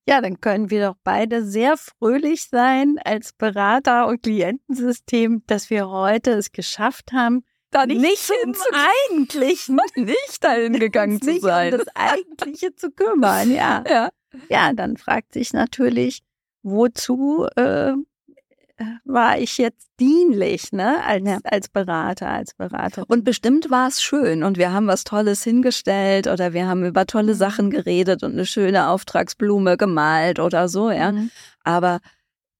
Ja, 0.06 0.20
dann 0.20 0.38
können 0.38 0.68
wir 0.68 0.88
doch 0.88 0.96
beide 1.02 1.46
sehr 1.46 1.78
fröhlich 1.78 2.50
sein 2.50 2.98
als 3.02 3.32
Berater 3.32 4.06
und 4.06 4.22
Klientensystem, 4.22 5.42
dass 5.46 5.70
wir 5.70 5.88
heute 5.88 6.32
es 6.32 6.52
geschafft 6.52 7.12
haben, 7.12 7.42
da 7.74 7.86
nicht, 7.86 8.00
nicht 8.00 8.30
ins 8.44 8.60
Eigentlichen, 9.10 9.80
nicht 9.96 10.42
dahin 10.42 10.72
gegangen 10.78 11.20
zu 11.20 11.38
sein. 11.40 11.72
Um 11.72 11.78
das 11.78 11.88
Eigentliche 11.94 12.74
zu 12.74 12.90
kümmern, 12.90 13.50
ja. 13.50 13.84
ja. 13.88 14.08
Ja, 14.48 14.72
dann 14.72 14.96
fragt 14.96 15.34
sich 15.34 15.52
natürlich, 15.52 16.22
wozu 16.62 17.46
äh, 17.56 17.92
war 19.04 19.38
ich 19.38 19.58
jetzt 19.58 19.88
dienlich, 20.00 20.72
ne, 20.72 21.04
als, 21.04 21.22
ja. 21.24 21.38
als 21.44 21.68
Berater, 21.68 22.28
als 22.28 22.54
Berater. 22.54 23.04
Und 23.06 23.24
bestimmt 23.24 23.70
war 23.70 23.88
es 23.88 24.02
schön 24.02 24.42
und 24.42 24.58
wir 24.58 24.72
haben 24.72 24.88
was 24.88 25.04
Tolles 25.04 25.44
hingestellt 25.44 26.26
oder 26.26 26.52
wir 26.52 26.66
haben 26.66 26.84
über 26.84 27.06
tolle 27.06 27.34
mhm. 27.34 27.38
Sachen 27.38 27.70
geredet 27.70 28.22
und 28.24 28.32
eine 28.32 28.46
schöne 28.46 28.88
Auftragsblume 28.88 29.76
gemalt 29.76 30.40
oder 30.40 30.68
so, 30.68 30.90
ja. 30.90 31.12
Mhm. 31.12 31.30
Aber 31.62 32.00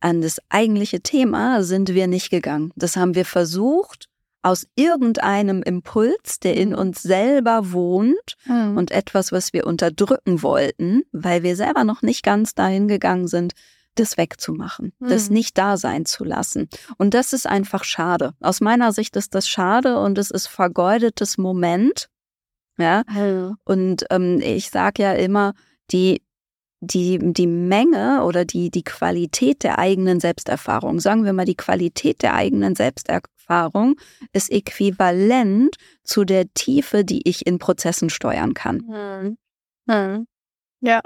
an 0.00 0.20
das 0.20 0.38
eigentliche 0.50 1.00
Thema 1.00 1.62
sind 1.62 1.94
wir 1.94 2.06
nicht 2.06 2.30
gegangen. 2.30 2.72
Das 2.76 2.96
haben 2.96 3.14
wir 3.14 3.24
versucht 3.24 4.08
aus 4.44 4.66
irgendeinem 4.74 5.62
Impuls, 5.62 6.38
der 6.38 6.56
in 6.56 6.74
uns 6.74 7.02
selber 7.02 7.72
wohnt 7.72 8.36
mhm. 8.44 8.76
und 8.76 8.90
etwas, 8.90 9.32
was 9.32 9.52
wir 9.52 9.66
unterdrücken 9.66 10.42
wollten, 10.42 11.02
weil 11.12 11.42
wir 11.42 11.56
selber 11.56 11.84
noch 11.84 12.02
nicht 12.02 12.22
ganz 12.22 12.54
dahin 12.54 12.86
gegangen 12.86 13.26
sind, 13.26 13.54
das 13.94 14.18
wegzumachen, 14.18 14.92
mhm. 14.98 15.08
das 15.08 15.30
nicht 15.30 15.56
da 15.56 15.76
sein 15.78 16.04
zu 16.04 16.24
lassen. 16.24 16.68
Und 16.98 17.14
das 17.14 17.32
ist 17.32 17.46
einfach 17.46 17.84
schade. 17.84 18.34
Aus 18.40 18.60
meiner 18.60 18.92
Sicht 18.92 19.16
ist 19.16 19.34
das 19.34 19.48
schade 19.48 19.98
und 19.98 20.18
es 20.18 20.30
ist 20.30 20.46
vergeudetes 20.46 21.38
Moment. 21.38 22.08
Ja. 22.76 23.02
Mhm. 23.08 23.56
Und 23.64 24.04
ähm, 24.10 24.40
ich 24.42 24.70
sage 24.70 25.02
ja 25.04 25.12
immer, 25.12 25.54
die 25.90 26.20
die, 26.80 27.18
die 27.18 27.46
Menge 27.46 28.24
oder 28.24 28.44
die, 28.44 28.70
die 28.70 28.84
Qualität 28.84 29.62
der 29.62 29.78
eigenen 29.78 30.20
Selbsterfahrung, 30.20 31.00
sagen 31.00 31.24
wir 31.24 31.32
mal 31.32 31.46
die 31.46 31.54
Qualität 31.54 32.20
der 32.20 32.34
eigenen 32.34 32.74
Selbsterfahrung, 32.74 33.33
Erfahrung 33.46 33.96
ist 34.32 34.50
äquivalent 34.50 35.76
zu 36.02 36.24
der 36.24 36.52
Tiefe, 36.54 37.04
die 37.04 37.28
ich 37.28 37.46
in 37.46 37.58
Prozessen 37.58 38.10
steuern 38.10 38.54
kann. 38.54 38.86
Hm. 38.88 39.38
Hm. 39.88 40.26
Ja. 40.80 41.00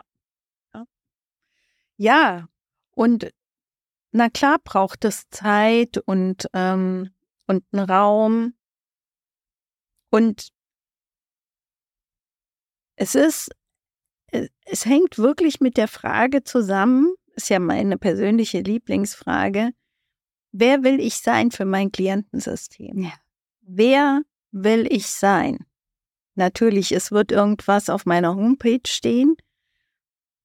Ja, 2.00 2.46
und 2.92 3.32
na 4.12 4.28
klar 4.28 4.58
braucht 4.62 5.04
es 5.04 5.28
Zeit 5.30 5.98
und, 5.98 6.48
ähm, 6.52 7.10
und 7.48 7.64
einen 7.72 7.90
Raum. 7.90 8.54
Und 10.10 10.48
es 12.94 13.16
ist 13.16 13.50
äh, 14.32 14.48
es 14.64 14.86
hängt 14.86 15.18
wirklich 15.18 15.60
mit 15.60 15.76
der 15.76 15.88
Frage 15.88 16.44
zusammen, 16.44 17.14
ist 17.34 17.50
ja 17.50 17.58
meine 17.58 17.98
persönliche 17.98 18.60
Lieblingsfrage, 18.60 19.70
wer 20.52 20.82
will 20.82 21.00
ich 21.00 21.16
sein 21.16 21.50
für 21.50 21.64
mein 21.64 21.92
Klientensystem? 21.92 22.98
Ja. 22.98 23.12
Wer 23.60 24.22
will 24.50 24.86
ich 24.90 25.06
sein? 25.06 25.66
Natürlich, 26.34 26.92
es 26.92 27.10
wird 27.10 27.32
irgendwas 27.32 27.90
auf 27.90 28.06
meiner 28.06 28.34
Homepage 28.34 28.80
stehen. 28.86 29.36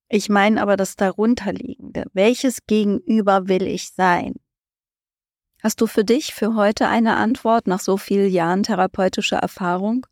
Ich 0.09 0.29
meine 0.29 0.61
aber 0.61 0.77
das 0.77 0.95
darunterliegende. 0.95 2.05
Welches 2.13 2.65
Gegenüber 2.65 3.47
will 3.47 3.63
ich 3.63 3.91
sein? 3.91 4.35
Hast 5.61 5.79
du 5.79 5.87
für 5.87 6.03
dich 6.03 6.33
für 6.33 6.55
heute 6.55 6.87
eine 6.87 7.15
Antwort 7.15 7.67
nach 7.67 7.79
so 7.79 7.97
vielen 7.97 8.31
Jahren 8.31 8.63
therapeutischer 8.63 9.37
Erfahrung? 9.37 10.05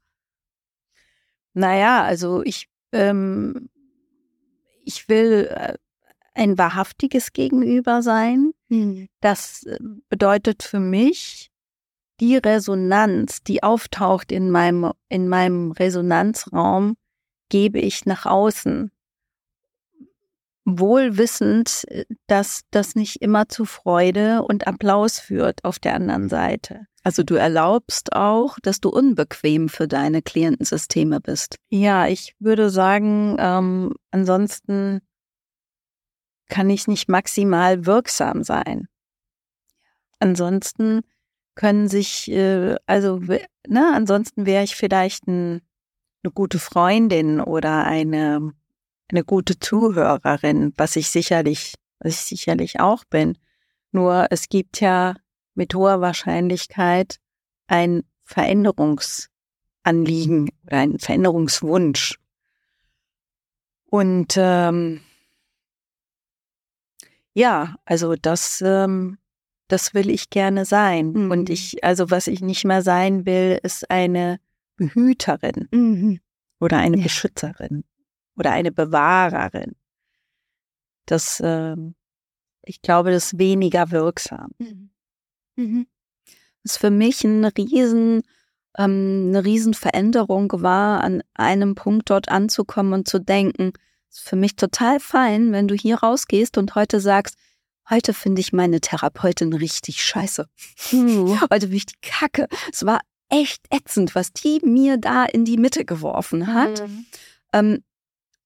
Naja, 1.53 2.03
also 2.03 2.41
ich, 2.43 2.69
ähm, 2.93 3.69
ich 4.85 5.09
will 5.09 5.49
äh, 5.51 5.77
ein 6.33 6.57
wahrhaftiges 6.57 7.33
Gegenüber 7.33 8.01
sein. 8.01 8.51
Hm. 8.69 9.07
Das 9.19 9.63
äh, 9.63 9.77
bedeutet 10.09 10.63
für 10.63 10.79
mich, 10.79 11.49
die 12.19 12.37
Resonanz, 12.37 13.41
die 13.43 13.63
auftaucht 13.63 14.31
in 14.31 14.51
meinem, 14.51 14.91
in 15.09 15.27
meinem 15.27 15.71
Resonanzraum, 15.71 16.95
gebe 17.49 17.79
ich 17.79 18.05
nach 18.05 18.25
außen. 18.25 18.91
Wohl 20.63 21.17
wissend, 21.17 21.83
äh, 21.87 22.05
dass 22.27 22.61
das 22.71 22.95
nicht 22.95 23.21
immer 23.21 23.49
zu 23.49 23.65
Freude 23.65 24.43
und 24.43 24.67
Applaus 24.67 25.19
führt 25.19 25.63
auf 25.63 25.79
der 25.79 25.95
anderen 25.95 26.29
Seite. 26.29 26.85
Also 27.03 27.23
du 27.23 27.33
erlaubst 27.33 28.13
auch, 28.13 28.57
dass 28.61 28.79
du 28.79 28.89
unbequem 28.89 29.69
für 29.69 29.87
deine 29.87 30.21
Klientensysteme 30.21 31.19
bist. 31.19 31.55
Ja, 31.69 32.07
ich 32.07 32.35
würde 32.39 32.69
sagen, 32.69 33.37
ähm, 33.39 33.95
ansonsten 34.11 35.01
kann 36.51 36.69
ich 36.69 36.87
nicht 36.87 37.09
maximal 37.09 37.87
wirksam 37.87 38.43
sein. 38.43 38.87
Ansonsten 40.19 41.01
können 41.55 41.87
sich, 41.87 42.29
äh, 42.29 42.75
also, 42.85 43.19
ne, 43.67 43.91
ansonsten 43.95 44.45
wäre 44.45 44.65
ich 44.65 44.75
vielleicht 44.75 45.25
ein, 45.27 45.61
eine 46.23 46.31
gute 46.33 46.59
Freundin 46.59 47.39
oder 47.39 47.85
eine, 47.85 48.51
eine 49.09 49.23
gute 49.23 49.57
Zuhörerin, 49.59 50.73
was 50.75 50.97
ich 50.97 51.09
sicherlich, 51.09 51.75
was 51.99 52.15
ich 52.15 52.23
sicherlich 52.39 52.81
auch 52.81 53.05
bin. 53.05 53.37
Nur 53.91 54.27
es 54.29 54.49
gibt 54.49 54.81
ja 54.81 55.15
mit 55.55 55.73
hoher 55.73 56.01
Wahrscheinlichkeit 56.01 57.21
ein 57.67 58.03
Veränderungsanliegen 58.25 60.49
oder 60.65 60.77
ein 60.77 60.99
Veränderungswunsch. 60.99 62.19
Und 63.85 64.33
ähm, 64.37 65.01
ja, 67.33 67.75
also 67.85 68.15
das, 68.15 68.61
ähm, 68.65 69.17
das 69.67 69.93
will 69.93 70.09
ich 70.09 70.29
gerne 70.29 70.65
sein. 70.65 71.13
Mhm. 71.13 71.31
Und 71.31 71.49
ich, 71.49 71.83
also 71.83 72.11
was 72.11 72.27
ich 72.27 72.41
nicht 72.41 72.65
mehr 72.65 72.81
sein 72.81 73.25
will, 73.25 73.59
ist 73.63 73.89
eine 73.89 74.39
Behüterin 74.75 75.67
mhm. 75.71 76.19
oder 76.59 76.77
eine 76.77 76.97
ja. 76.97 77.03
Beschützerin 77.03 77.83
oder 78.35 78.51
eine 78.51 78.71
Bewahrerin. 78.71 79.75
Das, 81.05 81.41
ähm, 81.43 81.95
ich 82.63 82.81
glaube, 82.81 83.11
das 83.11 83.33
ist 83.33 83.39
weniger 83.39 83.91
wirksam. 83.91 84.51
Mhm. 84.59 84.89
Mhm. 85.55 85.87
Was 86.63 86.77
für 86.77 86.91
mich 86.91 87.23
ein 87.23 87.45
riesen, 87.45 88.21
ähm, 88.77 89.25
eine 89.29 89.43
Riesenveränderung 89.43 90.51
war, 90.61 91.01
an 91.01 91.23
einem 91.33 91.75
Punkt 91.75 92.09
dort 92.09 92.29
anzukommen 92.29 92.93
und 92.93 93.07
zu 93.07 93.19
denken, 93.19 93.73
ist 94.11 94.27
für 94.27 94.35
mich 94.35 94.55
total 94.55 94.99
fein, 94.99 95.51
wenn 95.51 95.67
du 95.67 95.75
hier 95.75 95.97
rausgehst 95.97 96.57
und 96.57 96.75
heute 96.75 96.99
sagst, 96.99 97.35
heute 97.89 98.13
finde 98.13 98.41
ich 98.41 98.53
meine 98.53 98.81
Therapeutin 98.81 99.53
richtig 99.53 100.03
scheiße. 100.03 100.47
Mhm. 100.91 101.39
Heute 101.51 101.67
bin 101.67 101.77
ich 101.77 101.85
die 101.85 101.99
Kacke. 102.01 102.47
Es 102.71 102.85
war 102.85 102.99
echt 103.29 103.63
ätzend, 103.69 104.13
was 104.13 104.33
die 104.33 104.59
mir 104.63 104.97
da 104.97 105.25
in 105.25 105.45
die 105.45 105.57
Mitte 105.57 105.85
geworfen 105.85 106.53
hat. 106.53 106.87
Mhm. 106.87 107.05
Ähm, 107.53 107.83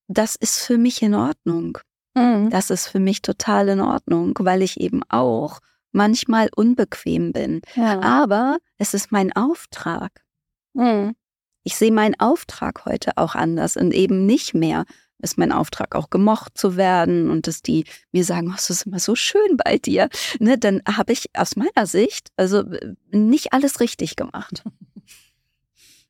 das 0.08 0.36
ist 0.36 0.60
für 0.60 0.78
mich 0.78 1.02
in 1.02 1.16
Ordnung. 1.16 1.80
Mhm. 2.14 2.50
Das 2.52 2.70
ist 2.70 2.88
für 2.88 3.00
mich 3.00 3.22
total 3.22 3.70
in 3.70 3.82
Ordnung, 3.82 4.38
weil 4.40 4.62
ich 4.62 4.80
eben 4.80 5.02
auch 5.10 5.60
manchmal 5.92 6.50
unbequem 6.56 7.34
bin. 7.34 7.62
Ja. 7.76 8.02
Aber 8.02 8.58
es 8.78 8.94
ist 8.94 9.12
mein 9.12 9.36
Auftrag. 9.36 10.12
Mhm. 10.74 11.16
Ich 11.64 11.76
sehe 11.76 11.92
meinen 11.92 12.20
Auftrag 12.20 12.86
heute 12.86 13.18
auch 13.18 13.34
anders 13.34 13.76
und 13.76 13.92
eben 13.94 14.28
nicht 14.28 14.54
mehr 14.54 14.86
ist 15.20 15.38
mein 15.38 15.52
Auftrag 15.52 15.96
auch 15.96 16.10
gemocht 16.10 16.58
zu 16.58 16.78
werden 16.78 17.30
und 17.30 17.48
dass 17.48 17.62
die 17.62 17.86
mir 18.12 18.24
sagen, 18.24 18.50
oh, 18.52 18.56
es 18.58 18.70
ist 18.70 18.86
immer 18.86 19.00
so 19.00 19.16
schön 19.16 19.58
bei 19.64 19.78
dir, 19.78 20.10
ne, 20.40 20.58
dann 20.58 20.82
habe 20.88 21.14
ich 21.14 21.30
aus 21.36 21.56
meiner 21.56 21.88
Sicht 21.88 22.30
also 22.36 22.64
nicht 23.12 23.54
alles 23.54 23.80
richtig 23.80 24.16
gemacht. 24.16 24.64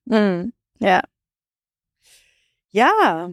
Mhm. 0.07 0.53
Ja. 0.79 1.01
Ja, 2.69 3.31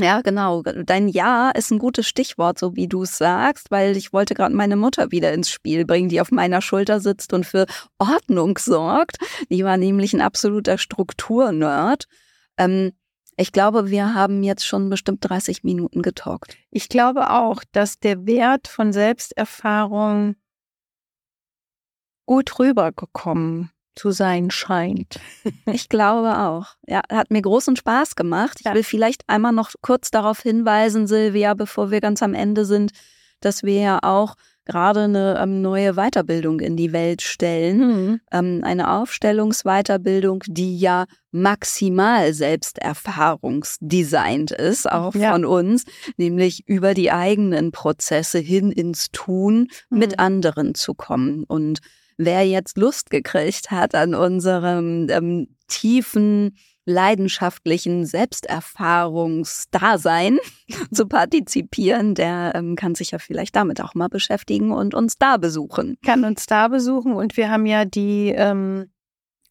ja, 0.00 0.22
genau. 0.22 0.62
Dein 0.62 1.08
Ja 1.08 1.50
ist 1.50 1.70
ein 1.70 1.78
gutes 1.78 2.08
Stichwort, 2.08 2.58
so 2.58 2.74
wie 2.74 2.88
du 2.88 3.04
es 3.04 3.16
sagst, 3.16 3.70
weil 3.70 3.96
ich 3.96 4.12
wollte 4.12 4.34
gerade 4.34 4.54
meine 4.54 4.74
Mutter 4.74 5.12
wieder 5.12 5.32
ins 5.32 5.50
Spiel 5.50 5.84
bringen, 5.84 6.08
die 6.08 6.20
auf 6.20 6.32
meiner 6.32 6.60
Schulter 6.60 6.98
sitzt 6.98 7.32
und 7.32 7.46
für 7.46 7.66
Ordnung 7.98 8.58
sorgt. 8.58 9.18
Die 9.50 9.64
war 9.64 9.76
nämlich 9.76 10.12
ein 10.12 10.20
absoluter 10.20 10.78
Strukturnerd. 10.78 12.06
Ähm, 12.58 12.92
ich 13.36 13.52
glaube, 13.52 13.90
wir 13.90 14.14
haben 14.14 14.42
jetzt 14.42 14.66
schon 14.66 14.90
bestimmt 14.90 15.28
30 15.28 15.64
Minuten 15.64 16.02
getalkt. 16.02 16.56
Ich 16.70 16.88
glaube 16.88 17.30
auch, 17.30 17.62
dass 17.72 17.98
der 17.98 18.26
Wert 18.26 18.68
von 18.68 18.92
Selbsterfahrung 18.92 20.36
gut 22.26 22.58
rübergekommen 22.58 23.70
zu 23.96 24.10
sein 24.10 24.50
scheint. 24.50 25.20
Ich 25.66 25.88
glaube 25.88 26.38
auch. 26.38 26.76
Ja, 26.86 27.02
hat 27.10 27.30
mir 27.30 27.42
großen 27.42 27.76
Spaß 27.76 28.16
gemacht. 28.16 28.58
Ich 28.60 28.66
ja. 28.66 28.74
will 28.74 28.82
vielleicht 28.82 29.22
einmal 29.28 29.52
noch 29.52 29.70
kurz 29.82 30.10
darauf 30.10 30.40
hinweisen, 30.40 31.06
Silvia, 31.06 31.54
bevor 31.54 31.90
wir 31.90 32.00
ganz 32.00 32.22
am 32.22 32.34
Ende 32.34 32.64
sind, 32.64 32.92
dass 33.40 33.62
wir 33.62 33.80
ja 33.80 33.98
auch 34.02 34.36
gerade 34.64 35.00
eine 35.00 35.38
ähm, 35.40 35.60
neue 35.62 35.94
Weiterbildung 35.94 36.60
in 36.60 36.76
die 36.76 36.92
Welt 36.92 37.22
stellen. 37.22 37.78
Mhm. 37.78 38.20
Ähm, 38.32 38.60
eine 38.64 38.92
Aufstellungsweiterbildung, 38.92 40.44
die 40.46 40.78
ja 40.78 41.06
maximal 41.30 42.32
selbsterfahrungsdesignt 42.32 44.52
ist, 44.52 44.90
auch 44.90 45.14
ja. 45.14 45.32
von 45.32 45.44
uns, 45.44 45.84
nämlich 46.16 46.66
über 46.68 46.94
die 46.94 47.10
eigenen 47.10 47.72
Prozesse 47.72 48.38
hin 48.38 48.70
ins 48.70 49.10
Tun 49.10 49.68
mhm. 49.90 49.98
mit 49.98 50.18
anderen 50.18 50.74
zu 50.74 50.94
kommen. 50.94 51.44
Und 51.44 51.80
wer 52.16 52.46
jetzt 52.46 52.78
Lust 52.78 53.10
gekriegt 53.10 53.70
hat 53.70 53.94
an 53.94 54.14
unserem 54.14 55.08
ähm, 55.10 55.48
tiefen, 55.68 56.56
leidenschaftlichen 56.86 58.06
Selbsterfahrungsdasein 58.06 60.38
zu 60.92 61.06
partizipieren, 61.06 62.14
der 62.14 62.52
ähm, 62.54 62.76
kann 62.76 62.94
sich 62.94 63.10
ja 63.12 63.18
vielleicht 63.18 63.56
damit 63.56 63.80
auch 63.80 63.94
mal 63.94 64.08
beschäftigen 64.08 64.70
und 64.72 64.94
uns 64.94 65.16
da 65.18 65.36
besuchen. 65.36 65.96
Kann 66.04 66.24
uns 66.24 66.46
da 66.46 66.68
besuchen 66.68 67.14
und 67.14 67.36
wir 67.36 67.50
haben 67.50 67.66
ja 67.66 67.84
die 67.84 68.32
ähm, 68.36 68.90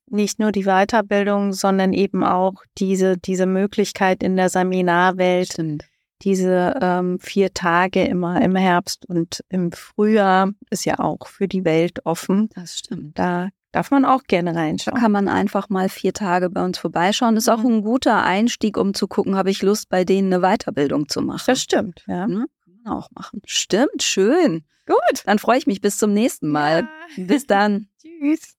nicht 0.09 0.39
nur 0.39 0.51
die 0.51 0.65
Weiterbildung, 0.65 1.53
sondern 1.53 1.93
eben 1.93 2.23
auch 2.23 2.55
diese, 2.77 3.17
diese 3.17 3.47
Möglichkeit 3.47 4.21
in 4.21 4.35
der 4.35 4.49
Seminarwelt, 4.49 5.53
Stimmt 5.53 5.85
diese 6.23 6.77
ähm, 6.81 7.19
vier 7.19 7.53
Tage 7.53 8.05
immer 8.05 8.41
im 8.41 8.55
Herbst 8.55 9.05
und 9.07 9.43
im 9.49 9.71
Frühjahr 9.71 10.51
ist 10.69 10.85
ja 10.85 10.99
auch 10.99 11.27
für 11.27 11.47
die 11.47 11.65
Welt 11.65 12.05
offen. 12.05 12.49
Das 12.55 12.79
stimmt. 12.79 13.19
Da 13.19 13.49
darf 13.73 13.91
man 13.91 14.05
auch 14.05 14.23
gerne 14.23 14.55
reinschauen. 14.55 14.95
Da 14.95 15.01
kann 15.01 15.11
man 15.11 15.27
einfach 15.27 15.67
mal 15.67 15.89
vier 15.89 16.13
Tage 16.13 16.49
bei 16.49 16.63
uns 16.63 16.77
vorbeischauen. 16.77 17.35
Ist 17.35 17.49
auch 17.49 17.57
mhm. 17.57 17.75
ein 17.75 17.81
guter 17.81 18.23
Einstieg, 18.23 18.77
um 18.77 18.93
zu 18.93 19.07
gucken, 19.07 19.35
habe 19.35 19.49
ich 19.49 19.61
Lust, 19.61 19.89
bei 19.89 20.05
denen 20.05 20.31
eine 20.31 20.41
Weiterbildung 20.41 21.09
zu 21.09 21.21
machen. 21.21 21.43
Das 21.47 21.61
stimmt, 21.61 22.05
ja. 22.07 22.27
Ne? 22.27 22.45
Kann 22.63 22.79
man 22.83 22.93
auch 22.93 23.09
machen. 23.11 23.41
Stimmt, 23.45 24.01
schön. 24.01 24.63
Gut. 24.85 25.23
Dann 25.25 25.39
freue 25.39 25.57
ich 25.57 25.67
mich 25.67 25.81
bis 25.81 25.97
zum 25.97 26.13
nächsten 26.13 26.49
Mal. 26.49 26.87
Ja. 27.17 27.23
Bis 27.25 27.45
dann. 27.45 27.87
Tschüss. 28.01 28.55